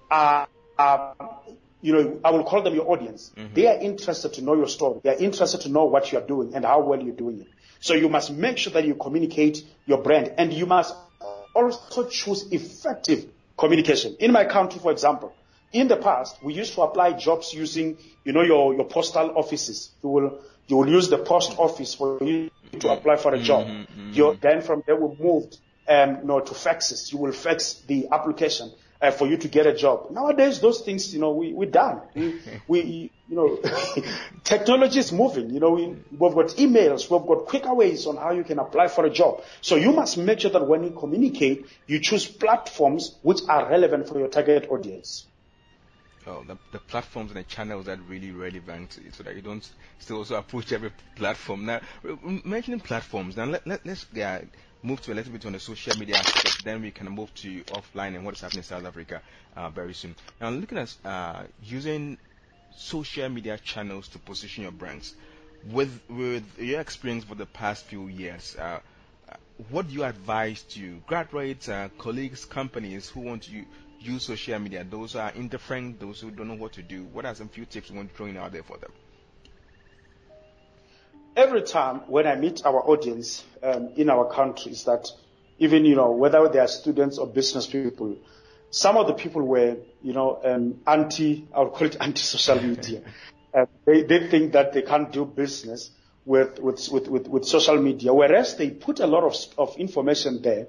are, 0.10 0.48
are 0.78 1.16
you 1.82 1.94
know 1.94 2.20
I 2.24 2.32
will 2.32 2.44
call 2.44 2.62
them 2.62 2.76
your 2.76 2.90
audience. 2.92 3.32
Mm-hmm. 3.36 3.54
They 3.54 3.68
are 3.68 3.80
interested 3.80 4.34
to 4.34 4.42
know 4.42 4.56
your 4.56 4.68
story. 4.68 5.02
They 5.04 5.12
are 5.12 5.18
interested 5.18 5.62
to 5.62 5.70
know 5.70 5.86
what 5.86 6.12
you 6.12 6.18
are 6.18 6.26
doing 6.26 6.56
and 6.56 6.66
how 6.66 6.82
well 6.82 7.02
you're 7.02 7.16
doing 7.16 7.42
it. 7.42 7.48
So 7.80 7.94
you 7.94 8.10
must 8.10 8.32
make 8.32 8.58
sure 8.58 8.74
that 8.74 8.86
you 8.86 8.96
communicate 8.96 9.64
your 9.86 10.02
brand 10.02 10.34
and 10.38 10.52
you 10.52 10.66
must 10.66 10.96
also 11.54 12.08
choose 12.08 12.52
effective 12.52 13.26
communication. 13.58 14.16
In 14.20 14.32
my 14.32 14.46
country, 14.46 14.80
for 14.80 14.92
example, 14.92 15.34
in 15.76 15.88
the 15.88 15.98
past, 15.98 16.42
we 16.44 16.54
used 16.54 16.74
to 16.74 16.82
apply 16.82 17.14
jobs 17.14 17.54
using, 17.54 17.98
you 18.24 18.34
know, 18.34 18.42
your, 18.42 18.74
your 18.74 18.86
postal 18.86 19.38
offices. 19.38 19.92
You 20.04 20.10
will, 20.10 20.40
you 20.68 20.78
will 20.78 20.90
use 20.90 21.10
the 21.10 21.18
post 21.18 21.54
office 21.58 21.94
for 21.94 22.24
you 22.24 22.50
to 22.80 22.90
apply 22.90 23.18
for 23.18 23.34
a 23.34 23.40
job. 23.40 23.68
Mm-hmm, 23.68 24.12
mm-hmm. 24.12 24.40
then 24.42 24.62
from 24.62 24.84
there 24.86 24.96
we 24.96 25.16
moved, 25.24 25.58
um, 25.88 26.18
you 26.22 26.26
know, 26.26 26.40
to 26.40 26.54
faxes. 26.54 27.12
You 27.12 27.20
will 27.20 27.34
fax 27.34 27.74
the 27.88 28.08
application. 28.12 28.72
uh, 29.02 29.12
for 29.12 29.28
you 29.28 29.38
to 29.38 29.48
get 29.48 29.68
a 29.68 29.74
job. 29.74 30.12
Nowadays, 30.12 30.60
those 30.60 30.82
things, 30.82 31.14
you 31.14 31.20
know, 31.20 31.32
we, 31.32 31.54
we're 31.54 31.70
done. 31.70 32.02
We, 32.14 32.42
we 32.68 33.12
you 33.28 33.36
know, 33.36 33.60
technology 34.44 35.00
is 35.00 35.12
moving. 35.12 35.50
You 35.50 35.60
know, 35.60 35.72
we, 35.72 35.88
we've 36.12 36.34
got 36.34 36.48
emails, 36.58 37.10
we've 37.10 37.28
got 37.28 37.46
quicker 37.46 37.74
ways 37.74 38.06
on 38.06 38.18
how 38.18 38.32
you 38.32 38.44
can 38.44 38.60
apply 38.60 38.88
for 38.88 39.06
a 39.06 39.10
job. 39.10 39.44
So 39.62 39.76
you 39.76 39.92
must 39.92 40.18
make 40.18 40.40
sure 40.42 40.52
that 40.52 40.68
when 40.68 40.84
you 40.84 40.92
communicate, 40.92 41.66
you 41.88 42.00
choose 42.00 42.26
platforms 42.26 43.16
which 43.22 43.40
are 43.48 43.70
relevant 43.70 44.08
for 44.08 44.20
your 44.20 44.28
target 44.28 44.68
audience. 44.70 45.26
Oh, 46.28 46.44
the, 46.44 46.58
the 46.72 46.80
platforms 46.80 47.30
and 47.32 47.40
the 47.40 47.44
channels 47.44 47.86
that 47.86 48.00
really 48.08 48.32
relevant 48.32 49.00
so 49.12 49.22
that 49.24 49.36
you 49.36 49.44
don't 49.44 49.70
still 50.00 50.18
also 50.18 50.36
approach 50.38 50.72
every 50.72 50.92
platform. 51.16 51.66
Now, 51.68 51.82
mentioning 52.44 52.80
platforms, 52.80 53.38
now 53.38 53.46
let, 53.46 53.68
let, 53.68 53.86
let's 53.86 54.08
yeah, 54.12 54.42
move 54.82 55.02
to 55.02 55.14
a 55.14 55.16
little 55.16 55.32
bit 55.32 55.46
on 55.46 55.52
the 55.54 55.60
social 55.60 55.96
media 55.96 56.18
aspect, 56.18 56.64
then 56.64 56.82
we 56.82 56.90
can 56.90 57.08
move 57.10 57.32
to 57.36 57.64
offline 57.66 58.16
and 58.16 58.26
what 58.26 58.34
is 58.36 58.42
happening 58.42 58.60
in 58.60 58.64
South 58.64 58.86
Africa 58.86 59.22
uh, 59.56 59.70
very 59.70 59.94
soon. 59.94 60.16
Now, 60.42 60.50
looking 60.50 60.80
at 60.80 60.96
uh, 61.06 61.44
using 61.62 62.18
social 62.72 63.30
media 63.30 63.60
channels 63.60 64.08
to 64.10 64.20
position 64.20 64.64
your 64.64 64.72
brands, 64.72 65.14
with 65.72 66.02
with 66.10 66.58
your 66.60 66.82
experience 66.82 67.24
for 67.24 67.36
the 67.36 67.46
past 67.46 67.86
few 67.86 68.08
years, 68.08 68.56
uh, 68.56 68.80
what 69.70 69.88
do 69.88 69.94
you 69.94 70.04
advise 70.04 70.64
to 70.64 70.98
graduates, 71.08 71.70
uh, 71.70 71.90
colleagues, 71.98 72.46
companies 72.46 73.10
who 73.10 73.22
want 73.22 73.44
to 73.44 73.66
use 74.06 74.26
social 74.26 74.60
media? 74.60 74.84
Those 74.90 75.14
who 75.14 75.20
are 75.20 75.32
indifferent, 75.32 76.00
those 76.00 76.22
who 76.22 76.32
don't 76.32 76.48
know 76.48 76.56
what 76.56 76.74
to 76.74 76.84
do. 76.84 77.06
What 77.14 77.26
are 77.26 77.36
some 77.36 77.50
few 77.50 77.66
tips 77.66 77.90
you 77.90 77.96
want 77.96 78.10
to 78.12 78.16
throw 78.16 78.26
in 78.28 78.38
out 78.38 78.52
there 78.52 78.64
for 78.64 78.78
them? 78.78 78.92
every 81.36 81.62
time 81.64 81.98
when 82.08 82.26
I 82.28 82.36
meet 82.36 82.66
our 82.66 82.82
audience 82.88 83.44
um, 83.62 83.90
in 83.96 84.10
our 84.10 84.32
countries, 84.34 84.84
that 84.86 85.08
even 85.60 85.86
you 85.86 85.96
know 85.96 86.12
whether 86.12 86.48
they 86.50 86.60
are 86.60 86.68
students 86.68 87.18
or 87.18 87.28
business 87.28 87.68
people, 87.68 88.18
some 88.70 88.98
of 88.98 89.08
the 89.08 89.14
people 89.14 89.42
were 89.42 89.78
you 90.02 90.14
know 90.14 90.40
um, 90.44 90.80
anti, 90.88 91.48
I 91.54 91.62
would 91.62 91.74
call 91.74 91.88
it 91.88 91.98
anti-social 92.00 92.62
media. 92.62 93.02
uh, 93.54 93.66
they 93.86 94.04
they 94.04 94.28
think 94.28 94.54
that 94.54 94.74
they 94.74 94.82
can't 94.82 95.12
do 95.12 95.26
business 95.26 95.92
with 96.26 96.60
with, 96.60 96.88
with 96.90 97.08
with 97.08 97.28
with 97.28 97.46
social 97.46 97.78
media, 97.82 98.14
whereas 98.14 98.56
they 98.56 98.70
put 98.70 99.00
a 99.00 99.08
lot 99.08 99.24
of 99.24 99.36
of 99.58 99.76
information 99.78 100.42
there. 100.42 100.68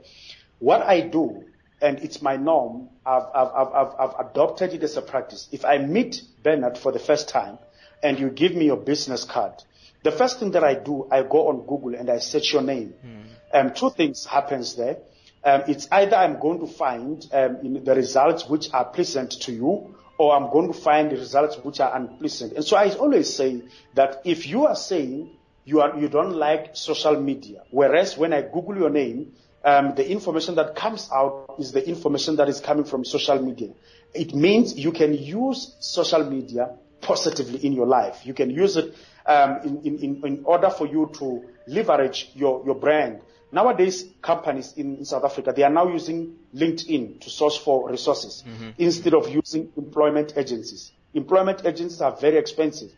What 0.59 0.83
I 0.83 1.01
do, 1.01 1.45
and 1.81 1.99
it's 1.99 2.23
my 2.23 2.37
norm, 2.37 2.89
I've 3.05 3.25
I've 3.35 3.49
I've, 3.75 3.95
I've 3.99 4.27
adopted 4.31 4.75
it 4.75 4.83
as 4.83 4.97
a 4.97 5.03
practice. 5.03 5.49
If 5.53 5.65
I 5.65 5.79
meet 5.79 6.23
Bernard 6.43 6.79
for 6.79 6.93
the 6.93 6.99
first 6.99 7.29
time, 7.29 7.59
and 8.03 8.19
you 8.19 8.31
give 8.31 8.55
me 8.55 8.67
your 8.67 8.77
business 8.77 9.25
card 9.25 9.63
the 10.07 10.13
first 10.13 10.39
thing 10.39 10.53
that 10.53 10.63
I 10.63 10.75
do, 10.75 11.09
I 11.11 11.25
go 11.25 11.49
on 11.49 11.67
Google 11.67 11.97
and 11.97 12.09
I 12.09 12.19
search 12.19 12.53
your 12.53 12.63
name. 12.63 12.95
Mm. 13.05 13.25
Um, 13.53 13.75
two 13.75 13.91
things 13.91 14.25
happens 14.25 14.77
there. 14.77 14.99
Um, 15.43 15.65
it's 15.67 15.89
either 15.91 16.15
I'm 16.15 16.39
going 16.39 16.61
to 16.61 16.69
find 16.69 17.27
um, 17.33 17.83
the 17.83 17.95
results 17.95 18.49
which 18.49 18.73
are 18.73 18.85
pleasant 18.85 19.33
to 19.43 19.53
you, 19.53 19.97
or 20.17 20.37
I'm 20.37 20.51
going 20.53 20.73
to 20.73 20.79
find 20.79 21.11
the 21.11 21.17
results 21.17 21.57
which 21.57 21.81
are 21.81 21.95
unpleasant. 21.95 22.53
And 22.53 22.65
so 22.65 22.77
I 22.77 22.95
always 22.95 23.35
say 23.35 23.63
that 23.95 24.23
if 24.25 24.47
you 24.47 24.67
are 24.67 24.77
saying 24.77 25.31
you 25.65 25.81
are 25.81 25.99
you 25.99 26.09
don't 26.09 26.35
like 26.35 26.77
social 26.77 27.21
media, 27.21 27.63
whereas 27.71 28.17
when 28.17 28.33
I 28.33 28.43
Google 28.43 28.77
your 28.77 28.91
name, 28.91 29.33
um, 29.67 29.97
the 29.97 30.09
information 30.09 30.55
that 30.55 30.77
comes 30.77 31.11
out 31.13 31.57
is 31.59 31.73
the 31.73 31.87
information 31.87 32.37
that 32.37 32.49
is 32.49 32.61
coming 32.61 32.85
from 32.85 33.05
social 33.05 33.43
media. 33.43 33.71
It 34.15 34.33
means 34.33 34.79
you 34.79 34.93
can 34.93 35.13
use 35.13 35.75
social 35.81 36.25
media 36.25 36.71
positively 37.01 37.67
in 37.67 37.73
your 37.73 37.87
life. 37.87 38.25
You 38.25 38.33
can 38.33 38.49
use 38.51 38.77
it 38.77 38.95
um, 39.27 39.59
in, 39.65 39.99
in, 39.99 40.23
in 40.25 40.43
order 40.45 40.71
for 40.71 40.87
you 40.87 41.11
to 41.15 41.45
leverage 41.67 42.31
your, 42.35 42.65
your 42.65 42.77
brand. 42.77 43.23
Nowadays, 43.51 44.05
companies 44.23 44.73
in, 44.77 44.99
in 44.99 45.05
South 45.05 45.25
Africa, 45.25 45.53
they 45.55 45.65
are 45.65 45.71
now 45.71 45.89
using 45.89 46.37
LinkedIn 46.55 47.21
to 47.23 47.31
source 47.31 47.57
for 47.57 47.91
resources 47.91 48.45
mm-hmm. 48.47 48.71
instead 48.79 49.15
of 49.15 49.29
using 49.29 49.73
employment 49.77 50.35
agencies. 50.37 50.93
Employment 51.13 51.63
agencies 51.65 52.01
are 52.01 52.15
very 52.17 52.39
expensive. 52.39 52.93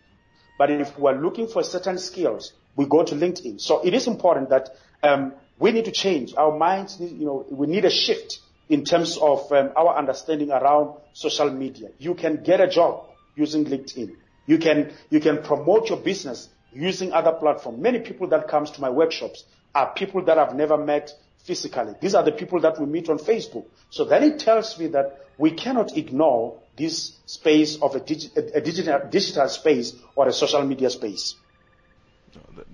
But 0.58 0.70
if 0.70 0.98
we 0.98 1.10
are 1.10 1.18
looking 1.18 1.48
for 1.48 1.62
certain 1.62 1.96
skills, 1.96 2.52
we 2.76 2.84
go 2.84 3.04
to 3.04 3.14
LinkedIn. 3.14 3.58
So 3.58 3.80
it 3.82 3.94
is 3.94 4.06
important 4.06 4.50
that 4.50 4.68
um, 5.02 5.32
we 5.58 5.72
need 5.72 5.84
to 5.86 5.90
change 5.90 6.34
our 6.36 6.56
minds. 6.56 7.00
You 7.00 7.26
know, 7.26 7.46
we 7.50 7.66
need 7.66 7.84
a 7.84 7.90
shift 7.90 8.40
in 8.68 8.84
terms 8.84 9.16
of 9.16 9.50
um, 9.52 9.70
our 9.76 9.96
understanding 9.96 10.50
around 10.50 10.94
social 11.12 11.50
media. 11.50 11.88
You 11.98 12.14
can 12.14 12.42
get 12.42 12.60
a 12.60 12.68
job 12.68 13.06
using 13.34 13.64
LinkedIn. 13.64 14.14
You 14.46 14.58
can, 14.58 14.92
you 15.10 15.20
can 15.20 15.42
promote 15.42 15.88
your 15.88 15.98
business 15.98 16.48
using 16.72 17.12
other 17.12 17.32
platforms. 17.32 17.80
Many 17.80 18.00
people 18.00 18.28
that 18.28 18.48
comes 18.48 18.70
to 18.72 18.80
my 18.80 18.90
workshops 18.90 19.44
are 19.74 19.92
people 19.94 20.24
that 20.24 20.38
I've 20.38 20.54
never 20.54 20.76
met 20.76 21.12
physically. 21.44 21.94
These 22.00 22.14
are 22.14 22.22
the 22.22 22.32
people 22.32 22.60
that 22.60 22.78
we 22.80 22.86
meet 22.86 23.08
on 23.08 23.18
Facebook. 23.18 23.64
So 23.90 24.04
then 24.04 24.22
it 24.22 24.38
tells 24.38 24.78
me 24.78 24.88
that 24.88 25.26
we 25.38 25.52
cannot 25.52 25.96
ignore 25.96 26.58
this 26.76 27.16
space 27.26 27.76
of 27.80 27.94
a, 27.94 28.00
digi- 28.00 28.36
a 28.54 28.60
digital, 28.60 29.00
digital 29.10 29.48
space 29.48 29.94
or 30.14 30.28
a 30.28 30.32
social 30.32 30.62
media 30.64 30.90
space. 30.90 31.34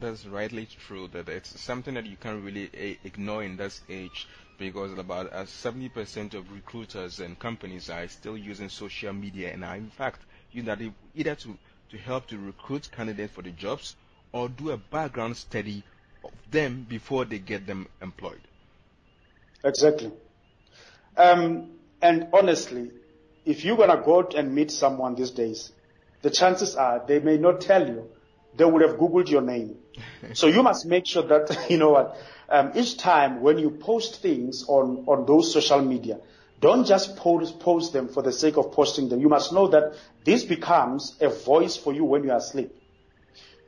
That's 0.01 0.27
rightly 0.27 0.67
true. 0.87 1.09
That 1.09 1.29
it's 1.29 1.61
something 1.61 1.95
that 1.95 2.07
you 2.07 2.17
can't 2.17 2.45
really 2.45 2.71
eh, 2.75 2.95
ignore 3.05 3.43
in 3.43 3.57
this 3.57 3.81
age 3.89 4.27
because 4.59 4.97
about 4.99 5.33
70% 5.33 6.35
uh, 6.35 6.39
of 6.39 6.53
recruiters 6.53 7.21
and 7.21 7.39
companies 7.39 7.91
are 7.91 8.07
still 8.09 8.37
using 8.37 8.69
social 8.69 9.13
media 9.13 9.53
and 9.53 9.65
are 9.65 9.77
in 9.77 9.91
fact 9.91 10.21
that 10.55 10.81
either 11.17 11.35
to, 11.35 11.59
to 11.91 11.99
help 11.99 12.29
to 12.29 12.39
recruit 12.39 12.89
candidates 12.93 13.35
for 13.35 13.43
the 13.43 13.51
jobs 13.51 13.97
or 14.33 14.49
do 14.49 14.71
a 14.71 14.77
background 14.77 15.37
study 15.37 15.83
of 16.23 16.31
them 16.51 16.87
before 16.89 17.25
they 17.25 17.39
get 17.39 17.67
them 17.67 17.89
employed. 18.01 18.41
Exactly. 19.65 20.13
Um, 21.17 21.71
and 22.01 22.29
honestly, 22.33 22.91
if 23.45 23.65
you're 23.65 23.77
gonna 23.77 24.03
go 24.05 24.19
out 24.19 24.35
and 24.35 24.55
meet 24.55 24.71
someone 24.71 25.15
these 25.15 25.31
days, 25.31 25.73
the 26.23 26.31
chances 26.31 26.77
are 26.77 27.03
they 27.07 27.19
may 27.19 27.37
not 27.37 27.61
tell 27.61 27.87
you. 27.87 28.09
They 28.57 28.65
would 28.65 28.83
have 28.83 28.97
Googled 28.99 29.29
your 29.29 29.43
name. 29.43 29.77
so 30.33 30.47
you 30.47 30.63
must 30.63 30.87
make 30.87 31.07
sure 31.07 31.23
that, 31.23 31.67
you 31.71 31.79
know 31.79 31.91
what, 31.91 32.17
um, 32.49 32.73
each 32.75 32.97
time 32.99 33.41
when 33.41 33.59
you 33.59 33.71
post 33.71 34.23
things 34.23 34.65
on, 34.69 35.05
on 35.07 35.27
those 35.27 35.53
social 35.53 35.81
media, 35.81 36.21
don't 36.61 36.87
just 36.87 37.17
post, 37.17 37.61
post 37.61 37.93
them 37.93 38.09
for 38.09 38.23
the 38.23 38.33
sake 38.33 38.57
of 38.57 38.73
posting 38.73 39.09
them. 39.09 39.21
You 39.21 39.29
must 39.29 39.53
know 39.53 39.69
that 39.69 39.95
this 40.25 40.45
becomes 40.45 41.17
a 41.21 41.29
voice 41.29 41.77
for 41.77 41.93
you 41.93 42.05
when 42.05 42.25
you 42.25 42.31
are 42.31 42.39
asleep. 42.39 42.75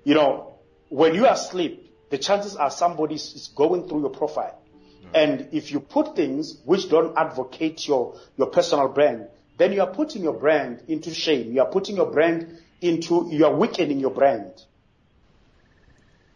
You 0.05 0.15
know, 0.15 0.55
when 0.89 1.15
you 1.15 1.27
are 1.27 1.35
asleep, 1.35 1.95
the 2.11 2.19
chances 2.19 2.57
are 2.57 2.71
somebody 2.71 3.17
is 3.17 3.51
going 3.55 3.89
through 3.89 4.01
your 4.01 4.11
profile. 4.11 4.59
Mm. 5.05 5.11
And 5.15 5.49
if 5.53 5.73
you 5.73 5.81
put 5.81 6.15
things 6.15 6.61
which 6.65 6.89
don't 6.89 7.17
advocate 7.19 7.87
your, 7.87 8.19
your 8.37 8.47
personal 8.47 8.89
brand, 8.89 9.27
then 9.59 9.73
you 9.73 9.81
are 9.81 9.93
putting 9.93 10.23
your 10.23 10.35
brand 10.35 10.83
into 10.89 11.13
shame. 11.13 11.53
You 11.53 11.63
are 11.63 11.71
putting 11.71 11.97
your 11.97 12.11
brand 12.11 12.59
into, 12.81 13.29
you 13.31 13.45
are 13.47 13.55
weakening 13.55 14.01
your 14.01 14.11
brand. 14.11 14.53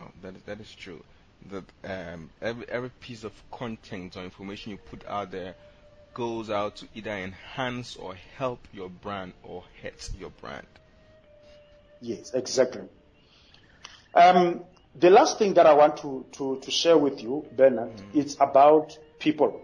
Oh, 0.01 0.11
that, 0.23 0.37
is, 0.37 0.43
that 0.43 0.61
is 0.61 0.75
true. 0.75 1.03
That 1.51 1.65
um, 1.85 2.31
every, 2.41 2.69
every 2.69 2.91
piece 3.01 3.25
of 3.25 3.33
content 3.51 4.17
or 4.17 4.23
information 4.23 4.73
you 4.73 4.79
put 4.79 5.07
out 5.07 5.31
there 5.31 5.55
goes 6.15 6.51
out 6.51 6.77
to 6.77 6.89
either 6.95 7.11
enhance 7.11 7.97
or 7.97 8.15
help 8.37 8.61
your 8.73 8.89
brand 8.89 9.33
or 9.43 9.65
hurt 9.83 10.11
your 10.19 10.31
brand. 10.31 10.67
Yes, 12.01 12.33
exactly. 12.35 12.83
Um, 14.15 14.65
the 14.97 15.11
last 15.11 15.39
thing 15.39 15.55
that 15.55 15.67
I 15.67 15.73
want 15.75 15.99
to, 15.99 16.27
to, 16.33 16.59
to 16.61 16.71
share 16.71 16.99
with 16.99 17.23
you, 17.23 17.47
Bernard, 17.57 17.97
mm. 17.97 18.15
is 18.15 18.37
about 18.41 18.99
people. 19.19 19.61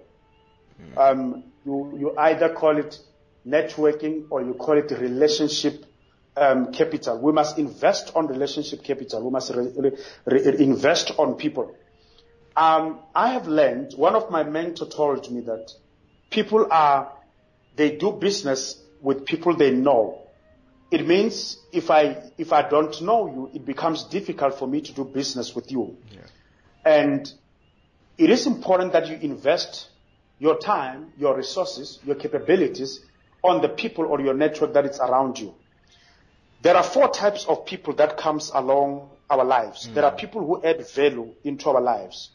Mm. 0.80 0.98
Um, 0.98 1.44
you, 1.64 1.96
you 1.98 2.14
either 2.16 2.50
call 2.50 2.78
it 2.78 2.98
networking 3.46 4.26
or 4.30 4.42
you 4.42 4.54
call 4.54 4.78
it 4.78 4.90
relationship 4.90 5.84
capital. 6.36 7.18
We 7.18 7.32
must 7.32 7.58
invest 7.58 8.12
on 8.14 8.26
relationship 8.26 8.82
capital. 8.84 9.22
We 9.24 9.30
must 9.30 9.50
invest 9.50 11.12
on 11.18 11.34
people. 11.34 11.74
Um, 12.56 13.00
I 13.14 13.32
have 13.32 13.48
learned, 13.48 13.92
one 13.96 14.14
of 14.14 14.30
my 14.30 14.42
mentors 14.42 14.88
told 14.94 15.30
me 15.30 15.42
that 15.42 15.72
people 16.30 16.66
are, 16.70 17.12
they 17.76 17.96
do 17.96 18.12
business 18.12 18.80
with 19.02 19.26
people 19.26 19.56
they 19.56 19.70
know. 19.70 20.22
It 20.90 21.06
means 21.06 21.58
if 21.72 21.90
I, 21.90 22.30
if 22.38 22.52
I 22.52 22.62
don't 22.68 23.00
know 23.02 23.26
you, 23.26 23.50
it 23.54 23.66
becomes 23.66 24.04
difficult 24.04 24.58
for 24.58 24.66
me 24.66 24.80
to 24.80 24.92
do 24.92 25.04
business 25.04 25.54
with 25.54 25.70
you. 25.70 25.96
Yeah. 26.10 26.20
And 26.84 27.30
it 28.16 28.30
is 28.30 28.46
important 28.46 28.92
that 28.92 29.08
you 29.08 29.18
invest 29.20 29.88
your 30.38 30.58
time, 30.58 31.12
your 31.18 31.36
resources, 31.36 31.98
your 32.04 32.14
capabilities 32.14 33.00
on 33.42 33.60
the 33.60 33.68
people 33.68 34.06
or 34.06 34.20
your 34.20 34.34
network 34.34 34.72
that 34.74 34.86
is 34.86 34.98
around 34.98 35.38
you. 35.38 35.54
There 36.62 36.76
are 36.76 36.82
four 36.82 37.08
types 37.08 37.44
of 37.46 37.66
people 37.66 37.94
that 37.94 38.16
comes 38.16 38.50
along 38.54 39.10
our 39.28 39.44
lives. 39.44 39.88
Mm. 39.88 39.94
There 39.94 40.04
are 40.04 40.12
people 40.12 40.44
who 40.46 40.62
add 40.64 40.86
value 40.88 41.34
into 41.44 41.68
our 41.70 41.80
lives. 41.80 42.30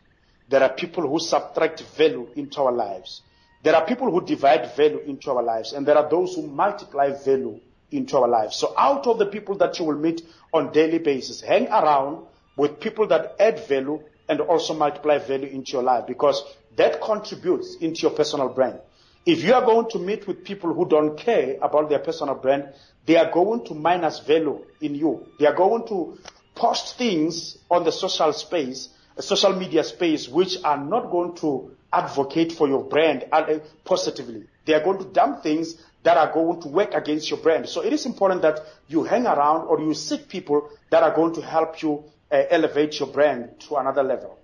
There 0.50 0.62
are 0.62 0.70
people 0.70 1.08
who 1.08 1.20
subtract 1.20 1.82
value 1.98 2.28
into 2.36 2.62
our 2.62 2.72
lives. 2.72 3.22
There 3.64 3.76
are 3.76 3.86
people 3.86 4.10
who 4.12 4.26
divide 4.26 4.76
value 4.76 5.00
into 5.00 5.32
our 5.32 5.44
lives, 5.44 5.74
and 5.74 5.86
there 5.86 5.98
are 5.98 6.10
those 6.10 6.36
who 6.36 6.48
multiply 6.48 7.12
value 7.12 7.60
into 7.92 8.18
our 8.18 8.28
lives. 8.28 8.56
So 8.56 8.74
out 8.78 9.06
of 9.08 9.20
the 9.20 9.28
people 9.28 9.56
that 9.58 9.78
you 9.80 9.86
will 9.86 9.98
meet 9.98 10.22
on 10.54 10.72
daily 10.72 10.98
basis, 10.98 11.42
hang 11.42 11.68
around 11.68 12.26
with 12.58 12.80
people 12.80 13.08
that 13.08 13.36
add 13.40 13.68
value 13.68 14.02
and 14.28 14.42
also 14.42 14.74
multiply 14.74 15.20
value 15.20 15.48
into 15.48 15.74
your 15.74 15.84
life 15.84 16.08
because 16.08 16.44
that 16.76 17.02
contributes 17.02 17.76
into 17.76 18.02
your 18.04 18.12
personal 18.12 18.50
brand. 18.50 18.80
If 19.26 19.44
you 19.44 19.54
are 19.54 19.64
going 19.64 19.90
to 19.92 20.00
meet 20.00 20.28
with 20.28 20.44
people 20.44 20.74
who 20.74 20.88
don't 20.88 21.18
care 21.18 21.58
about 21.62 21.90
their 21.90 22.00
personal 22.00 22.36
brand, 22.36 22.74
they 23.06 23.18
are 23.18 23.32
going 23.32 23.66
to 23.66 23.74
minus 23.74 24.20
value 24.20 24.64
in 24.80 24.96
you. 24.96 25.28
They 25.40 25.48
are 25.48 25.56
going 25.56 25.88
to 25.88 26.18
post 26.56 26.98
things 26.98 27.58
on 27.70 27.84
the 27.84 27.92
social 27.92 28.32
space, 28.34 28.90
social 29.20 29.54
media 29.56 29.84
space, 29.84 30.28
which 30.28 30.58
are 30.64 30.78
not 30.78 31.12
going 31.12 31.36
to 31.38 31.72
advocate 31.92 32.52
for 32.52 32.68
your 32.68 32.84
brand 32.84 33.26
uh, 33.32 33.60
positively. 33.84 34.46
They 34.66 34.74
are 34.74 34.84
going 34.84 35.00
to 35.00 35.06
dump 35.06 35.44
things 35.44 35.76
that 36.04 36.18
are 36.18 36.32
going 36.34 36.62
to 36.62 36.68
work 36.68 36.94
against 36.94 37.30
your 37.30 37.40
brand. 37.40 37.68
So 37.68 37.82
it 37.82 37.94
is 37.94 38.06
important 38.06 38.42
that 38.44 38.60
you 38.88 39.04
hang 39.04 39.26
around 39.26 39.68
or 39.68 39.82
you 39.82 39.94
seek 39.94 40.28
people 40.28 40.70
that 40.90 41.04
are 41.04 41.16
going 41.16 41.34
to 41.36 41.42
help 41.42 41.82
you 41.82 42.04
uh, 42.32 42.44
elevate 42.50 43.00
your 43.00 43.10
brand 43.10 43.60
to 43.62 43.76
another 43.76 44.04
level. 44.04 44.38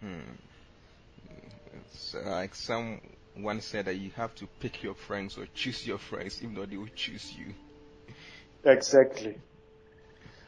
Hmm. 0.00 0.20
It's 1.86 2.14
like 2.14 2.54
someone 2.54 3.60
said 3.60 3.86
that 3.86 3.96
you 3.96 4.10
have 4.16 4.34
to 4.36 4.46
pick 4.60 4.82
your 4.82 4.94
friends 4.94 5.38
or 5.38 5.46
choose 5.54 5.86
your 5.86 5.98
friends, 5.98 6.40
even 6.42 6.54
though 6.54 6.66
they 6.66 6.76
will 6.76 6.88
choose 6.94 7.32
you. 7.36 7.54
Exactly. 8.64 9.38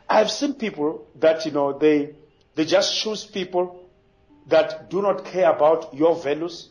I've 0.09 0.31
seen 0.31 0.55
people 0.55 1.07
that, 1.16 1.44
you 1.46 1.53
know, 1.53 1.79
they, 1.79 2.14
they 2.55 2.64
just 2.64 3.00
choose 3.00 3.24
people 3.24 3.88
that 4.46 4.90
do 4.90 5.03
not 5.03 5.24
care 5.24 5.50
about 5.50 5.94
your 5.94 6.14
values. 6.14 6.68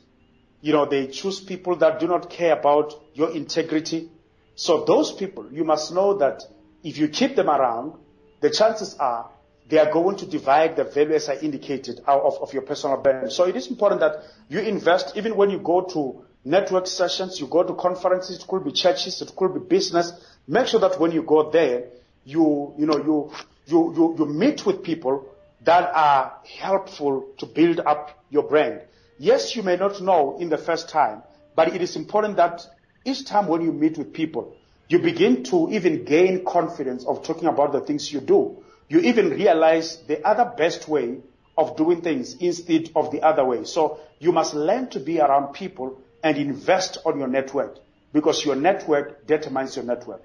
You 0.62 0.74
know, 0.74 0.86
they 0.86 1.08
choose 1.08 1.40
people 1.42 1.76
that 1.78 2.00
do 2.00 2.08
not 2.08 2.30
care 2.30 2.54
about 2.54 2.94
your 3.14 3.32
integrity. 3.32 4.10
So 4.56 4.86
those 4.86 5.12
people, 5.12 5.52
you 5.52 5.64
must 5.64 5.94
know 5.94 6.18
that 6.20 6.44
if 6.84 6.98
you 6.98 7.08
keep 7.08 7.36
them 7.36 7.50
around, 7.50 7.94
the 8.42 8.50
chances 8.50 8.96
are 8.96 9.30
they 9.70 9.80
are 9.80 9.92
going 9.92 10.18
to 10.18 10.26
divide 10.26 10.76
the 10.76 10.84
value 10.84 11.14
as 11.16 11.30
I 11.30 11.36
indicated 11.36 12.02
of, 12.06 12.42
of 12.42 12.54
your 12.54 12.64
personal 12.64 12.98
brand. 12.98 13.32
So 13.32 13.46
it 13.46 13.56
is 13.56 13.68
important 13.68 14.02
that 14.02 14.24
you 14.50 14.60
invest 14.60 15.16
even 15.16 15.36
when 15.36 15.50
you 15.50 15.60
go 15.60 15.82
to 15.82 16.26
network 16.44 16.88
sessions, 16.88 17.40
you 17.40 17.48
go 17.48 17.64
to 17.64 17.74
conferences, 17.74 18.40
it 18.40 18.48
could 18.48 18.66
be 18.66 18.72
churches, 18.72 19.22
it 19.22 19.34
could 19.36 19.54
be 19.54 19.60
business. 19.62 20.12
Make 20.48 20.68
sure 20.68 20.80
that 20.82 21.00
when 21.00 21.12
you 21.12 21.24
go 21.24 21.50
there, 21.50 21.86
you, 22.26 22.74
you 22.78 22.86
know, 22.86 22.98
you, 22.98 23.32
you, 23.66 23.94
you, 23.96 24.16
you 24.20 24.26
meet 24.26 24.66
with 24.66 24.84
people 24.84 25.30
that 25.62 25.90
are 25.94 26.34
helpful 26.60 27.28
to 27.38 27.46
build 27.46 27.80
up 27.80 28.24
your 28.30 28.44
brand. 28.44 28.82
Yes, 29.18 29.56
you 29.56 29.64
may 29.64 29.78
not 29.78 30.02
know 30.02 30.38
in 30.40 30.50
the 30.50 30.58
first 30.58 30.90
time, 30.90 31.24
but 31.56 31.74
it 31.74 31.82
is 31.82 31.96
important 31.96 32.38
that 32.38 32.66
each 33.06 33.26
time 33.26 33.48
when 33.48 33.62
you 33.62 33.72
meet 33.72 33.98
with 33.98 34.14
people, 34.14 34.56
you 34.90 35.00
begin 35.00 35.44
to 35.46 35.70
even 35.72 36.04
gain 36.04 36.44
confidence 36.44 37.06
of 37.06 37.24
talking 37.24 37.48
about 37.48 37.72
the 37.72 37.82
things 37.82 38.12
you 38.12 38.20
do. 38.20 38.64
You 38.90 39.00
even 39.00 39.30
realize 39.30 39.98
the 40.08 40.26
other 40.28 40.52
best 40.58 40.88
way 40.88 41.20
of 41.58 41.78
doing 41.78 42.02
things 42.02 42.36
instead 42.36 42.90
of 42.96 43.12
the 43.12 43.22
other 43.22 43.46
way. 43.46 43.64
So 43.64 44.00
you 44.20 44.32
must 44.32 44.54
learn 44.54 44.90
to 44.90 45.00
be 45.00 45.20
around 45.20 45.54
people 45.54 46.02
and 46.22 46.38
invest 46.38 46.98
on 47.06 47.18
your 47.20 47.28
network 47.28 47.78
because 48.12 48.44
your 48.44 48.56
network 48.56 49.26
determines 49.26 49.76
your 49.76 49.86
network. 49.86 50.22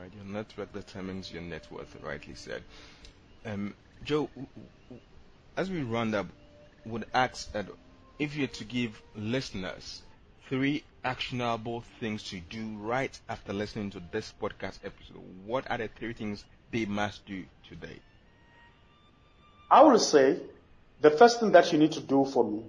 Right, 0.00 0.12
your 0.14 0.24
network 0.24 0.72
determines 0.72 1.32
your 1.32 1.42
net 1.42 1.66
worth, 1.70 1.96
rightly 2.02 2.34
said. 2.34 2.62
Um, 3.44 3.74
Joe, 4.04 4.30
as 5.56 5.70
we 5.70 5.82
round 5.82 6.14
up, 6.14 6.26
would 6.84 7.04
ask 7.14 7.52
that 7.52 7.66
if 8.18 8.34
you're 8.34 8.48
to 8.48 8.64
give 8.64 9.00
listeners 9.14 10.02
three 10.48 10.84
actionable 11.04 11.84
things 12.00 12.22
to 12.30 12.40
do 12.40 12.76
right 12.78 13.18
after 13.28 13.52
listening 13.52 13.90
to 13.90 14.02
this 14.12 14.32
podcast 14.40 14.78
episode, 14.84 15.22
what 15.46 15.70
are 15.70 15.78
the 15.78 15.88
three 15.88 16.14
things 16.14 16.44
they 16.70 16.84
must 16.84 17.24
do 17.26 17.44
today? 17.68 17.98
I 19.70 19.82
will 19.82 19.98
say 19.98 20.38
the 21.00 21.10
first 21.10 21.40
thing 21.40 21.52
that 21.52 21.72
you 21.72 21.78
need 21.78 21.92
to 21.92 22.00
do 22.00 22.24
for 22.24 22.44
me, 22.44 22.62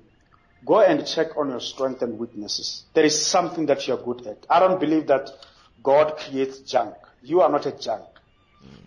go 0.65 0.81
and 0.81 1.05
check 1.05 1.37
on 1.37 1.49
your 1.49 1.59
strengths 1.59 2.01
and 2.01 2.17
weaknesses. 2.17 2.83
There 2.93 3.05
is 3.05 3.25
something 3.25 3.65
that 3.67 3.87
you're 3.87 3.97
good 3.97 4.25
at. 4.27 4.45
I 4.49 4.59
don't 4.59 4.79
believe 4.79 5.07
that 5.07 5.29
God 5.81 6.17
creates 6.17 6.59
junk. 6.59 6.95
You 7.23 7.41
are 7.41 7.49
not 7.49 7.65
a 7.65 7.71
junk, 7.71 8.03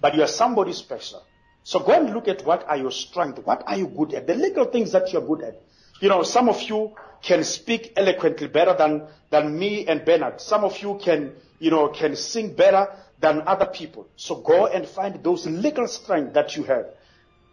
but 0.01 0.15
you 0.15 0.23
are 0.23 0.29
somebody 0.29 0.73
special. 0.75 1.23
So 1.65 1.81
go 1.81 1.93
and 1.93 2.15
look 2.15 2.29
at 2.29 2.45
what 2.45 2.69
are 2.69 2.77
your 2.77 2.93
strengths. 2.93 3.41
What 3.45 3.65
are 3.67 3.77
you 3.77 3.89
good 3.89 4.15
at? 4.15 4.27
The 4.27 4.35
little 4.35 4.67
things 4.67 4.93
that 4.93 5.13
you're 5.13 5.27
good 5.27 5.43
at. 5.43 5.61
You 6.01 6.11
know, 6.11 6.23
some 6.23 6.49
of 6.49 6.61
you 6.63 6.95
can 7.23 7.43
speak 7.43 7.95
eloquently 7.97 8.47
better 8.47 8.75
than, 8.75 9.03
than 9.31 9.59
me 9.59 9.87
and 9.87 10.05
Bernard. 10.05 10.41
Some 10.41 10.65
of 10.65 10.81
you 10.81 11.01
can, 11.03 11.33
you 11.59 11.71
know, 11.71 11.89
can 11.89 12.15
sing 12.15 12.55
better 12.55 12.95
than 13.19 13.43
other 13.47 13.67
people. 13.67 14.07
So 14.17 14.37
go 14.37 14.67
and 14.67 14.87
find 14.87 15.25
those 15.25 15.47
little 15.47 15.89
strengths 15.89 16.35
that 16.35 16.57
you 16.57 16.65
have. 16.65 16.87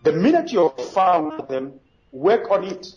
The 0.04 0.12
minute 0.12 0.52
you 0.52 0.70
have 0.78 0.86
found 0.90 1.48
them, 1.48 1.80
work 2.12 2.52
on 2.52 2.66
it. 2.66 2.88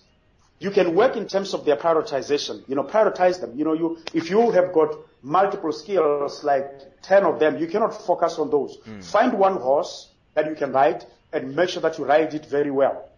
You 0.58 0.70
can 0.70 0.94
work 0.94 1.16
in 1.16 1.28
terms 1.28 1.54
of 1.54 1.64
their 1.64 1.76
prioritization. 1.76 2.68
You 2.68 2.74
know, 2.74 2.82
prioritize 2.82 3.40
them. 3.40 3.56
You 3.56 3.64
know, 3.64 3.74
you, 3.74 3.98
if 4.12 4.28
you 4.28 4.50
have 4.50 4.72
got 4.72 4.96
multiple 5.22 5.72
skills, 5.72 6.44
like 6.44 7.02
10 7.02 7.24
of 7.24 7.38
them, 7.38 7.58
you 7.58 7.66
cannot 7.66 7.90
focus 8.06 8.38
on 8.38 8.50
those. 8.50 8.78
Mm. 8.78 9.04
Find 9.04 9.32
one 9.38 9.56
horse 9.56 10.08
that 10.34 10.46
you 10.46 10.54
can 10.54 10.72
ride 10.72 11.04
and 11.32 11.54
make 11.54 11.68
sure 11.70 11.82
that 11.82 11.98
you 11.98 12.04
ride 12.04 12.34
it 12.34 12.46
very 12.46 12.70
well. 12.70 13.08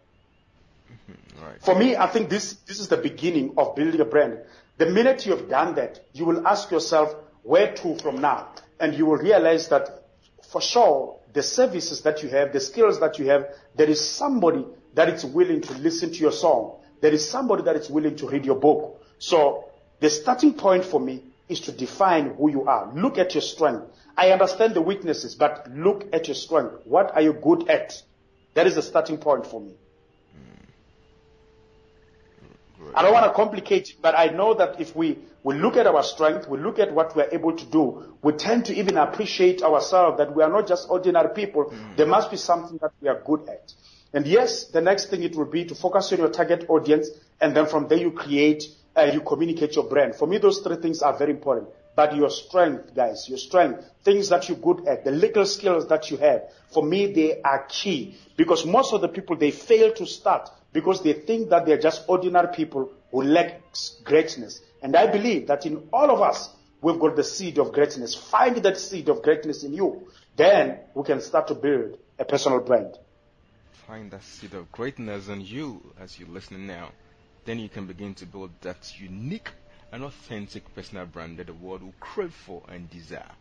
Mm-hmm. 0.91 1.45
Right. 1.45 1.63
For 1.63 1.75
me, 1.75 1.97
I 1.97 2.07
think 2.07 2.31
this, 2.31 2.55
this 2.67 2.81
is 2.81 2.89
the 2.89 2.97
beginning 2.97 3.55
of 3.57 3.77
building 3.77 4.01
a 4.01 4.05
brand. 4.05 4.39
The 4.79 4.87
minute 4.87 5.27
you 5.27 5.37
have 5.37 5.49
done 5.49 5.75
that, 5.75 6.01
you 6.13 6.25
will 6.25 6.47
ask 6.47 6.71
yourself, 6.71 7.15
where 7.43 7.75
to 7.75 7.99
from 7.99 8.21
now? 8.21 8.49
and 8.81 8.95
you 8.95 9.07
will 9.07 9.17
realize 9.17 9.69
that 9.69 10.03
for 10.51 10.61
sure 10.61 11.19
the 11.33 11.43
services 11.43 12.03
that 12.03 12.23
you 12.23 12.29
have, 12.31 12.53
the 12.53 12.61
skills 12.61 13.01
that 13.01 13.19
you 13.19 13.27
have, 13.27 13.47
there 13.75 13.89
is 13.89 14.07
somebody 14.07 14.65
that 14.95 15.09
is 15.09 15.25
willing 15.25 15.61
to 15.61 15.73
listen 15.75 16.11
to 16.11 16.19
your 16.19 16.33
song. 16.33 16.77
There 17.01 17.13
is 17.13 17.29
somebody 17.29 17.63
that 17.65 17.77
is 17.77 17.91
willing 17.91 18.17
to 18.17 18.29
read 18.29 18.45
your 18.45 18.57
book. 18.57 19.03
So 19.19 19.69
the 20.01 20.11
starting 20.11 20.55
point 20.55 20.85
for 20.85 21.01
me 21.01 21.23
is 21.49 21.61
to 21.61 21.73
define 21.73 22.35
who 22.35 22.51
you 22.51 22.65
are. 22.67 22.93
Look 22.95 23.19
at 23.19 23.35
your 23.35 23.43
strength. 23.43 23.87
I 24.17 24.31
understand 24.31 24.75
the 24.75 24.83
weaknesses, 24.83 25.35
but 25.35 25.69
look 25.73 26.07
at 26.13 26.29
your 26.29 26.35
strength. 26.35 26.75
What 26.85 27.15
are 27.15 27.23
you 27.23 27.33
good 27.33 27.69
at? 27.69 28.03
That 28.55 28.67
is 28.67 28.75
the 28.75 28.83
starting 28.83 29.19
point 29.19 29.47
for 29.47 29.61
me. 29.61 29.75
I 32.95 33.03
don't 33.03 33.13
want 33.13 33.27
to 33.27 33.33
complicate 33.33 33.97
but 34.01 34.17
I 34.17 34.27
know 34.29 34.55
that 34.55 34.81
if 34.81 34.95
we, 34.95 35.19
we 35.43 35.55
look 35.55 35.77
at 35.77 35.87
our 35.87 36.03
strength, 36.03 36.49
we 36.49 36.59
look 36.59 36.79
at 36.79 36.93
what 36.93 37.15
we're 37.15 37.29
able 37.31 37.53
to 37.57 37.65
do, 37.67 38.17
we 38.23 38.33
tend 38.33 38.67
to 38.67 38.75
even 38.75 38.97
appreciate 38.97 39.63
ourselves 39.63 40.19
that 40.19 40.35
we 40.35 40.43
are 40.43 40.51
not 40.51 40.67
just 40.67 40.89
ordinary 40.89 41.35
people. 41.35 41.67
Mm. 41.67 41.97
There 41.97 42.07
must 42.07 42.31
be 42.31 42.37
something 42.37 42.79
that 42.79 42.93
we 43.01 43.09
are 43.09 43.21
good 43.25 43.49
at. 43.49 43.73
And 44.13 44.27
yes, 44.27 44.65
the 44.65 44.81
next 44.81 45.11
thing 45.11 45.23
it 45.23 45.37
will 45.37 45.45
be 45.45 45.65
to 45.67 45.75
focus 45.75 46.13
on 46.13 46.19
your 46.19 46.31
target 46.31 46.67
audience, 46.69 47.09
and 47.41 47.55
then 47.55 47.67
from 47.67 47.89
there 47.89 47.99
you 47.99 48.11
create, 48.11 48.65
uh, 48.99 49.13
you 49.13 49.21
communicate 49.21 49.77
your 49.77 49.85
brand. 49.85 50.15
For 50.15 50.27
me, 50.27 50.39
those 50.39 50.59
three 50.61 50.77
things 50.77 51.03
are 51.03 51.17
very 51.17 51.31
important. 51.33 51.69
But 51.95 52.15
your 52.15 52.31
strength, 52.31 52.95
guys, 52.95 53.29
your 53.29 53.39
strength, 53.39 53.85
things 54.05 54.29
that 54.29 54.49
you're 54.49 54.59
good 54.59 54.87
at, 54.87 55.05
the 55.05 55.11
little 55.11 55.45
skills 55.47 55.89
that 55.89 56.11
you 56.11 56.17
have, 56.19 56.43
for 56.73 56.83
me, 56.83 57.13
they 57.13 57.41
are 57.43 57.65
key. 57.69 58.17
Because 58.37 58.65
most 58.65 58.93
of 58.93 59.01
the 59.01 59.09
people, 59.09 59.37
they 59.37 59.51
fail 59.51 59.93
to 59.95 60.07
start 60.07 60.49
because 60.73 61.03
they 61.03 61.13
think 61.13 61.51
that 61.51 61.67
they're 61.67 61.79
just 61.79 62.05
ordinary 62.09 62.49
people 62.55 62.91
who 63.11 63.23
lack 63.23 63.63
greatness. 64.05 64.61
And 64.83 64.95
I 64.95 65.07
believe 65.07 65.49
that 65.49 65.67
in 65.67 65.89
all 65.93 66.11
of 66.11 66.21
us, 66.21 66.51
we've 66.81 67.01
got 67.01 67.17
the 67.17 67.25
seed 67.25 67.59
of 67.59 67.73
greatness. 67.73 68.15
Find 68.15 68.57
that 68.59 68.79
seed 68.79 69.09
of 69.09 69.23
greatness 69.23 69.65
in 69.65 69.73
you. 69.73 70.09
Then 70.37 70.79
we 70.95 71.03
can 71.05 71.21
start 71.21 71.49
to 71.49 71.55
build 71.55 71.99
a 72.19 72.25
personal 72.25 72.61
brand. 72.61 72.97
Find 73.87 74.11
that 74.11 74.23
seed 74.23 74.55
of 74.55 74.71
greatness 74.71 75.29
in 75.29 75.41
you 75.41 75.83
as 75.99 76.19
you're 76.19 76.29
listening 76.29 76.67
now. 76.67 76.91
Then 77.49 77.61
you 77.61 77.71
can 77.71 77.87
begin 77.87 78.13
to 78.17 78.27
build 78.27 78.51
that 78.61 79.01
unique 79.01 79.49
and 79.91 80.05
authentic 80.05 80.75
personal 80.75 81.07
brand 81.07 81.39
that 81.39 81.47
the 81.47 81.55
world 81.55 81.83
will 81.83 81.95
crave 81.99 82.35
for 82.35 82.63
and 82.69 82.91
desire. 82.91 83.33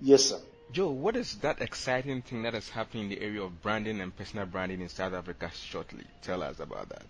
Yes, 0.00 0.24
sir. 0.24 0.38
Joe, 0.72 0.88
what 0.88 1.14
is 1.14 1.34
that 1.42 1.60
exciting 1.60 2.22
thing 2.22 2.44
that 2.44 2.54
is 2.54 2.70
happening 2.70 3.02
in 3.02 3.08
the 3.10 3.20
area 3.20 3.42
of 3.42 3.60
branding 3.60 4.00
and 4.00 4.16
personal 4.16 4.46
branding 4.46 4.80
in 4.80 4.88
South 4.88 5.12
Africa 5.12 5.50
shortly? 5.54 6.04
Tell 6.22 6.42
us 6.42 6.58
about 6.58 6.88
that. 6.88 7.04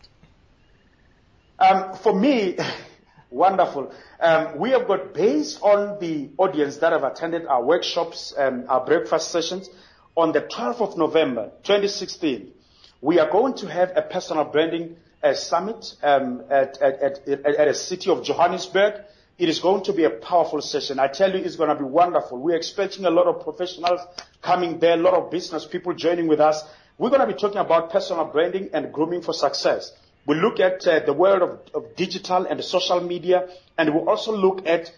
Um, 1.61 1.95
for 1.99 2.13
me, 2.13 2.59
wonderful. 3.31 3.93
Um, 4.19 4.59
we 4.59 4.71
have 4.71 4.89
got, 4.89 5.15
based 5.15 5.63
on 5.63 6.01
the 6.01 6.31
audience 6.37 6.79
that 6.79 6.91
have 6.91 7.05
attended 7.05 7.47
our 7.47 7.63
workshops 7.63 8.35
and 8.37 8.69
our 8.69 8.85
breakfast 8.85 9.31
sessions, 9.31 9.71
on 10.17 10.33
the 10.33 10.41
12th 10.41 10.81
of 10.81 10.99
November, 10.99 11.53
2016, 11.63 12.55
we 13.03 13.19
are 13.19 13.29
going 13.29 13.53
to 13.55 13.67
have 13.67 13.93
a 13.97 14.01
personal 14.01 14.45
branding 14.45 14.97
uh, 15.23 15.35
summit 15.35 15.95
um, 16.05 16.43
at, 16.49 16.81
at, 16.81 17.03
at, 17.29 17.45
at, 17.45 17.69
a 17.69 17.75
city 17.75 18.09
of 18.09 18.23
Johannesburg. 18.23 18.95
It 19.39 19.49
is 19.49 19.59
going 19.59 19.83
to 19.85 19.93
be 19.93 20.05
a 20.05 20.11
powerful 20.11 20.63
session. 20.63 21.01
I 21.01 21.09
tell 21.09 21.33
you, 21.33 21.39
it's 21.45 21.57
going 21.57 21.69
to 21.69 21.75
be 21.75 21.85
wonderful. 21.85 22.39
We're 22.39 22.57
expecting 22.57 23.05
a 23.05 23.11
lot 23.11 23.27
of 23.27 23.43
professionals 23.43 24.01
coming 24.41 24.79
there, 24.79 24.95
a 24.95 25.03
lot 25.03 25.15
of 25.15 25.33
business 25.33 25.67
people 25.67 25.95
joining 25.95 26.29
with 26.29 26.41
us. 26.41 26.63
We're 26.97 27.11
going 27.11 27.23
to 27.23 27.27
be 27.27 27.35
talking 27.35 27.59
about 27.59 27.91
personal 27.91 28.25
branding 28.27 28.71
and 28.73 28.93
grooming 28.93 29.23
for 29.23 29.35
success. 29.35 29.93
We 30.25 30.37
look 30.37 30.61
at 30.61 30.87
uh, 30.87 31.01
the 31.01 31.13
world 31.13 31.43
of, 31.43 31.59
of 31.75 31.97
digital 31.97 32.47
and 32.47 32.63
social 32.63 33.01
media, 33.01 33.49
and 33.77 33.93
we 33.93 34.01
also 34.01 34.37
look 34.37 34.65
at 34.69 34.93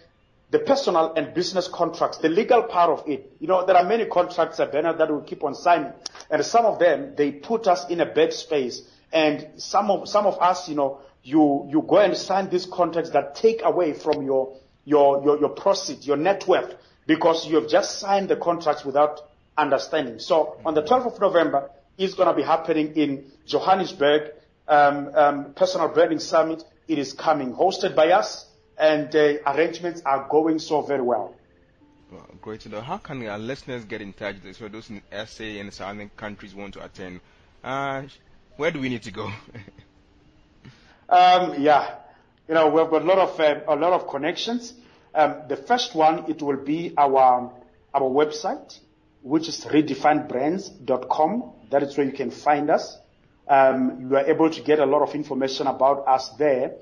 the 0.55 0.59
personal 0.59 1.13
and 1.15 1.33
business 1.33 1.67
contracts, 1.67 2.19
the 2.19 2.29
legal 2.29 2.63
part 2.63 2.89
of 2.89 3.09
it. 3.09 3.29
You 3.41 3.47
know, 3.47 3.65
there 3.65 3.75
are 3.75 3.83
many 3.83 4.05
contracts, 4.05 4.57
uh, 4.57 4.65
Bernard, 4.65 4.97
that 4.99 5.13
we 5.13 5.21
keep 5.27 5.43
on 5.43 5.53
signing, 5.53 5.91
and 6.29 6.45
some 6.45 6.63
of 6.63 6.79
them, 6.79 7.13
they 7.17 7.33
put 7.33 7.67
us 7.67 7.89
in 7.89 7.99
a 7.99 8.05
bad 8.05 8.31
space. 8.31 8.83
And 9.11 9.45
some 9.57 9.91
of, 9.91 10.07
some 10.07 10.25
of 10.25 10.39
us, 10.39 10.69
you 10.69 10.75
know, 10.75 11.01
you, 11.23 11.67
you 11.69 11.81
go 11.85 11.97
and 11.97 12.15
sign 12.15 12.49
these 12.49 12.65
contracts 12.67 13.09
that 13.09 13.35
take 13.35 13.63
away 13.65 13.91
from 13.91 14.23
your, 14.23 14.55
your, 14.85 15.21
your, 15.25 15.39
your 15.41 15.49
proceeds, 15.49 16.07
your 16.07 16.15
net 16.15 16.47
worth, 16.47 16.73
because 17.05 17.45
you 17.45 17.55
have 17.55 17.67
just 17.67 17.99
signed 17.99 18.29
the 18.29 18.37
contracts 18.37 18.85
without 18.85 19.19
understanding. 19.57 20.19
So 20.19 20.57
on 20.65 20.73
the 20.73 20.83
12th 20.83 21.15
of 21.15 21.19
November, 21.19 21.69
it's 21.97 22.13
going 22.13 22.29
to 22.29 22.33
be 22.33 22.43
happening 22.43 22.95
in 22.95 23.29
Johannesburg, 23.45 24.31
um, 24.69 25.11
um, 25.15 25.53
Personal 25.53 25.89
Branding 25.89 26.19
Summit. 26.19 26.63
It 26.87 26.97
is 26.97 27.11
coming, 27.11 27.53
hosted 27.53 27.93
by 27.93 28.11
us, 28.11 28.45
and 28.77 29.11
the 29.11 29.41
arrangements 29.49 30.01
are 30.05 30.27
going 30.29 30.59
so 30.59 30.81
very 30.81 31.01
well. 31.01 31.33
Well, 32.11 32.25
great 32.41 32.61
to 32.61 32.69
know. 32.69 32.81
How 32.81 32.97
can 32.97 33.25
our 33.27 33.37
listeners 33.37 33.83
get 33.85 34.01
in 34.01 34.13
touch 34.13 34.35
with 34.43 34.57
So 34.57 34.67
those 34.67 34.89
in 34.89 35.01
SA 35.25 35.43
and 35.43 35.73
surrounding 35.73 36.09
countries 36.15 36.53
want 36.53 36.73
to 36.75 36.83
attend. 36.85 37.19
Uh, 37.63 38.03
where 38.57 38.71
do 38.71 38.79
we 38.79 38.89
need 38.89 39.03
to 39.03 39.11
go? 39.11 39.25
um, 41.09 41.55
yeah, 41.61 41.95
you 42.47 42.53
know 42.53 42.67
we've 42.69 42.89
got 42.89 43.01
a 43.01 43.05
lot 43.05 43.17
of 43.17 43.39
uh, 43.39 43.61
a 43.67 43.75
lot 43.75 43.93
of 43.93 44.07
connections. 44.07 44.73
Um, 45.13 45.43
the 45.49 45.57
first 45.57 45.95
one 45.95 46.29
it 46.29 46.41
will 46.41 46.63
be 46.63 46.93
our 46.97 47.51
our 47.93 48.01
website, 48.01 48.79
which 49.23 49.47
is 49.49 49.65
redefinedbrands.com. 49.65 51.51
That 51.71 51.83
is 51.83 51.97
where 51.97 52.05
you 52.05 52.13
can 52.13 52.31
find 52.31 52.69
us. 52.69 52.97
Um, 53.47 54.09
you 54.09 54.15
are 54.15 54.25
able 54.25 54.49
to 54.49 54.61
get 54.61 54.79
a 54.79 54.85
lot 54.85 55.01
of 55.01 55.15
information 55.15 55.67
about 55.67 56.07
us 56.07 56.29
there. 56.37 56.75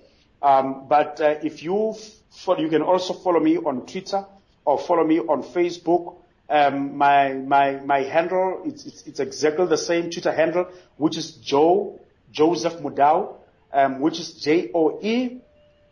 Um, 0.43 0.88
but 0.89 1.21
uh, 1.21 1.36
if 1.41 1.63
you 1.63 1.95
you 2.58 2.67
can 2.67 2.82
also 2.82 3.13
follow 3.13 3.39
me 3.39 3.58
on 3.58 3.86
Twitter 3.86 4.25
or 4.65 4.77
follow 4.77 5.06
me 5.06 5.19
on 5.19 5.41
Facebook. 5.41 6.17
Um, 6.49 6.97
my 6.97 7.34
my 7.34 7.79
my 7.79 8.01
handle 8.03 8.62
it's, 8.65 8.86
it's, 8.86 9.08
it's 9.08 9.19
exactly 9.21 9.65
the 9.65 9.77
same 9.77 10.12
Twitter 10.12 10.34
handle, 10.34 10.67
which 10.97 11.17
is 11.17 11.32
Joe 11.32 11.99
Joseph 12.32 12.82
Mudau, 12.82 13.36
um, 13.71 14.01
which 14.01 14.19
is 14.19 14.34
J 14.34 14.69
O 14.73 14.99
E 15.01 15.39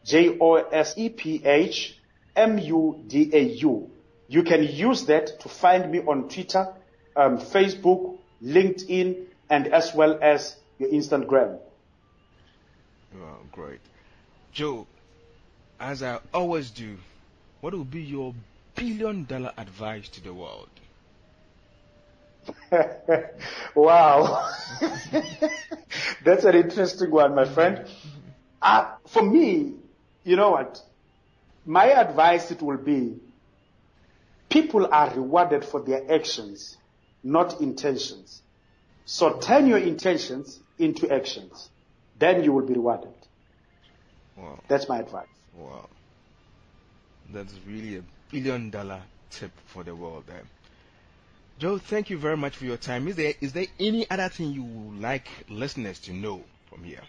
J 0.04 0.38
O 0.40 0.56
S 0.56 0.96
E 0.98 1.08
P 1.08 1.42
H 1.46 1.98
M 2.36 2.58
U 2.58 3.02
D 3.08 3.30
A 3.32 3.40
U. 3.40 3.90
You 4.28 4.44
can 4.44 4.64
use 4.64 5.06
that 5.06 5.40
to 5.42 5.50
find 5.50 5.90
me 5.90 6.00
on 6.00 6.28
Twitter, 6.28 6.74
um, 7.16 7.38
Facebook, 7.38 8.18
LinkedIn, 8.44 9.26
and 9.50 9.68
as 9.68 9.94
well 9.94 10.20
as 10.22 10.56
your 10.78 10.90
Instagram. 10.90 11.60
Well, 13.14 13.40
great. 13.52 13.80
Joe, 14.52 14.86
as 15.80 16.04
I 16.04 16.20
always 16.34 16.72
do, 16.72 16.98
what 17.62 17.74
will 17.74 17.86
be 17.86 18.02
your 18.02 18.34
billion 18.76 19.26
dollar 19.26 19.54
advice 19.58 20.10
to 20.10 20.24
the 20.24 20.34
world? 20.34 20.70
wow. 23.76 24.50
That's 26.26 26.44
an 26.44 26.56
interesting 26.56 27.12
one, 27.12 27.36
my 27.36 27.46
friend. 27.46 27.88
Uh, 28.62 28.96
for 29.08 29.24
me, 29.24 29.74
you 30.24 30.36
know 30.36 30.52
what? 30.52 30.82
My 31.66 31.86
advice 31.92 32.52
it 32.52 32.62
will 32.62 32.78
be 32.78 33.20
people 34.50 34.88
are 34.92 35.14
rewarded 35.14 35.64
for 35.64 35.82
their 35.82 36.12
actions, 36.12 36.78
not 37.24 37.62
intentions. 37.62 38.42
So 39.06 39.40
turn 39.40 39.68
your 39.68 39.78
intentions 39.78 40.60
into 40.78 41.12
actions. 41.12 41.70
Then 42.20 42.44
you 42.44 42.52
will 42.52 42.66
be 42.66 42.74
rewarded. 42.74 43.14
Wow. 44.42 44.60
That's 44.68 44.90
my 44.90 45.00
advice. 45.00 45.28
Wow. 45.56 45.88
That's 47.32 47.54
really 47.68 47.98
a 47.98 48.04
billion 48.32 48.70
dollar 48.72 49.02
tip 49.30 49.52
for 49.68 49.84
the 49.84 49.96
world 49.96 50.24
there. 50.28 50.44
Joe, 51.60 51.78
thank 51.78 52.10
you 52.10 52.18
very 52.18 52.38
much 52.38 52.56
for 52.58 52.66
your 52.66 52.78
time. 52.78 53.08
Is 53.08 53.16
there 53.16 53.34
is 53.40 53.54
there 53.54 53.68
any 53.80 54.10
other 54.10 54.30
thing 54.30 54.52
you 54.52 54.64
would 54.64 55.00
like 55.00 55.28
listeners 55.48 56.00
to 56.02 56.14
know 56.14 56.44
from 56.70 56.84
here? 56.84 57.02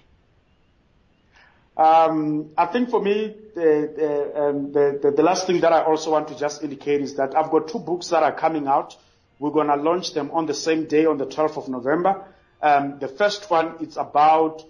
Um, 1.75 2.51
I 2.59 2.67
think 2.67 2.91
for 2.91 3.01
me, 3.01 3.35
the, 3.55 3.91
the, 3.97 4.43
um, 4.43 4.73
the, 4.73 5.15
the, 5.17 5.23
last 5.23 5.47
thing 5.47 5.63
that 5.63 5.73
I 5.73 5.83
also 5.83 6.11
want 6.11 6.29
to 6.29 6.37
just 6.37 6.63
indicate 6.63 7.01
is 7.01 7.15
that 7.15 7.35
I've 7.35 7.51
got 7.51 7.69
two 7.69 7.79
books 7.79 8.09
that 8.09 8.23
are 8.23 8.33
coming 8.33 8.67
out. 8.67 8.95
We're 9.39 9.53
going 9.53 9.69
to 9.69 9.77
launch 9.77 10.13
them 10.13 10.31
on 10.33 10.45
the 10.45 10.53
same 10.53 10.85
day, 10.85 11.07
on 11.07 11.17
the 11.17 11.25
12th 11.25 11.57
of 11.57 11.69
November. 11.71 12.27
Um, 12.61 12.99
the 12.99 13.09
first 13.09 13.51
one, 13.51 13.77
it's 13.81 13.97
about 13.97 14.63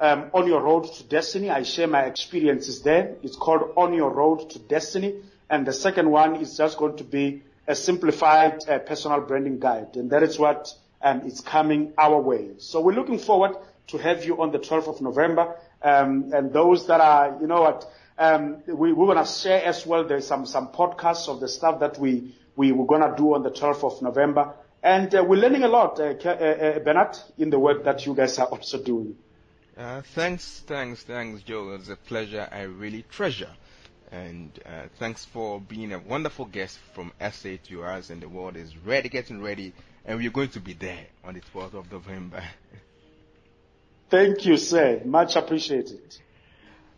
On 0.00 0.46
Your 0.46 0.62
Road 0.62 0.92
to 0.94 1.04
Destiny. 1.04 1.50
I 1.50 1.62
share 1.62 1.86
my 1.86 2.04
experiences 2.04 2.82
there. 2.82 3.16
It's 3.22 3.36
called 3.36 3.72
On 3.76 3.92
Your 3.92 4.10
Road 4.10 4.48
to 4.50 4.58
Destiny. 4.58 5.22
And 5.50 5.66
the 5.66 5.72
second 5.72 6.10
one 6.10 6.36
is 6.36 6.56
just 6.56 6.78
going 6.78 6.96
to 6.96 7.04
be 7.04 7.42
a 7.66 7.74
simplified 7.74 8.58
uh, 8.68 8.78
personal 8.78 9.20
branding 9.20 9.58
guide. 9.58 9.96
And 9.96 10.10
that 10.10 10.22
is 10.22 10.38
what 10.38 10.72
um, 11.02 11.22
is 11.22 11.40
coming 11.40 11.92
our 11.98 12.20
way. 12.20 12.50
So 12.58 12.80
we're 12.80 12.94
looking 12.94 13.18
forward 13.18 13.56
to 13.88 13.98
have 13.98 14.24
you 14.24 14.40
on 14.40 14.52
the 14.52 14.58
12th 14.58 14.88
of 14.88 15.00
November. 15.00 15.56
Um, 15.82 16.30
and 16.32 16.52
those 16.52 16.86
that 16.86 17.00
are, 17.00 17.38
you 17.40 17.46
know 17.46 17.62
what, 17.62 17.84
um, 18.18 18.62
we, 18.66 18.92
we're 18.92 19.06
going 19.06 19.24
to 19.24 19.30
share 19.30 19.64
as 19.64 19.86
well. 19.86 20.04
There's 20.04 20.26
some, 20.26 20.46
some 20.46 20.68
podcasts 20.68 21.28
of 21.28 21.40
the 21.40 21.48
stuff 21.48 21.80
that 21.80 21.98
we, 21.98 22.34
we 22.56 22.72
were 22.72 22.86
going 22.86 23.02
to 23.02 23.14
do 23.16 23.34
on 23.34 23.42
the 23.42 23.50
12th 23.50 23.84
of 23.84 24.02
November. 24.02 24.54
And 24.82 25.14
uh, 25.14 25.24
we're 25.24 25.40
learning 25.40 25.62
a 25.62 25.68
lot, 25.68 26.00
uh, 26.00 26.14
uh, 26.24 26.28
uh, 26.28 26.78
Bernard, 26.80 27.16
in 27.38 27.50
the 27.50 27.58
work 27.58 27.84
that 27.84 28.06
you 28.06 28.14
guys 28.14 28.38
are 28.38 28.46
also 28.52 28.82
doing. 28.82 29.16
Uh, 29.80 30.02
thanks, 30.14 30.62
thanks, 30.66 31.02
thanks, 31.04 31.40
Joe. 31.42 31.70
It's 31.72 31.88
a 31.88 31.96
pleasure 31.96 32.46
I 32.52 32.62
really 32.62 33.02
treasure. 33.10 33.48
And 34.12 34.50
uh, 34.66 34.88
thanks 34.98 35.24
for 35.24 35.58
being 35.58 35.94
a 35.94 35.98
wonderful 35.98 36.44
guest 36.44 36.78
from 36.92 37.12
SA 37.18 37.56
to 37.68 37.84
us. 37.84 38.10
And 38.10 38.20
the 38.20 38.28
world 38.28 38.56
is 38.58 38.76
ready, 38.76 39.08
getting 39.08 39.40
ready. 39.40 39.72
And 40.04 40.18
we're 40.18 40.30
going 40.30 40.50
to 40.50 40.60
be 40.60 40.74
there 40.74 41.06
on 41.24 41.32
the 41.32 41.40
12th 41.40 41.72
of 41.72 41.90
November. 41.90 42.42
Thank 44.10 44.44
you, 44.44 44.58
sir. 44.58 45.00
Much 45.06 45.36
appreciated. 45.36 46.14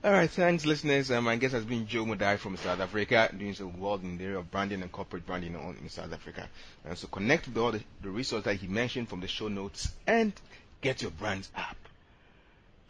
All 0.02 0.10
right, 0.10 0.30
thanks, 0.30 0.66
listeners. 0.66 1.12
Um, 1.12 1.24
my 1.24 1.36
guest 1.36 1.54
has 1.54 1.64
been 1.64 1.86
Joe 1.86 2.04
Mudau 2.04 2.36
from 2.36 2.56
South 2.56 2.80
Africa, 2.80 3.30
doing 3.38 3.54
some 3.54 3.78
work 3.78 4.02
in 4.02 4.18
the 4.18 4.24
area 4.24 4.38
of 4.38 4.50
branding 4.50 4.82
and 4.82 4.90
corporate 4.90 5.24
branding 5.24 5.54
in 5.54 5.88
South 5.88 6.12
Africa. 6.12 6.48
And 6.84 6.98
so 6.98 7.06
connect 7.06 7.46
with 7.46 7.56
all 7.58 7.70
the, 7.70 7.80
the 8.02 8.10
resources 8.10 8.46
that 8.46 8.56
he 8.56 8.66
mentioned 8.66 9.08
from 9.08 9.20
the 9.20 9.28
show 9.28 9.46
notes 9.46 9.92
and 10.04 10.32
get 10.80 11.02
your 11.02 11.12
brands 11.12 11.48
up. 11.54 11.76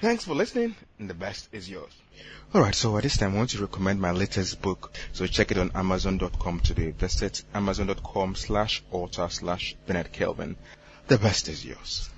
Thanks 0.03 0.25
for 0.25 0.35
listening, 0.35 0.75
and 0.99 1.09
the 1.09 1.15
best 1.15 1.49
is 1.53 1.71
yours. 1.71 1.93
Alright, 2.53 2.75
so 2.75 2.97
at 2.97 3.05
this 3.05 3.17
time 3.17 3.35
I 3.35 3.37
want 3.37 3.51
to 3.51 3.61
recommend 3.61 4.01
my 4.01 4.11
latest 4.11 4.61
book. 4.61 4.93
So 5.13 5.29
check 5.29 5.53
it 5.53 5.59
on 5.59 5.71
Amazon.com 5.77 6.59
today. 6.59 6.91
Visit 6.91 7.45
Amazon.com 7.55 8.35
slash 8.35 8.83
author 8.91 9.29
slash 9.31 9.77
Bernard 9.87 10.11
Kelvin. 10.11 10.57
The 11.07 11.19
best 11.19 11.49
is 11.49 11.65
yours. 11.65 12.11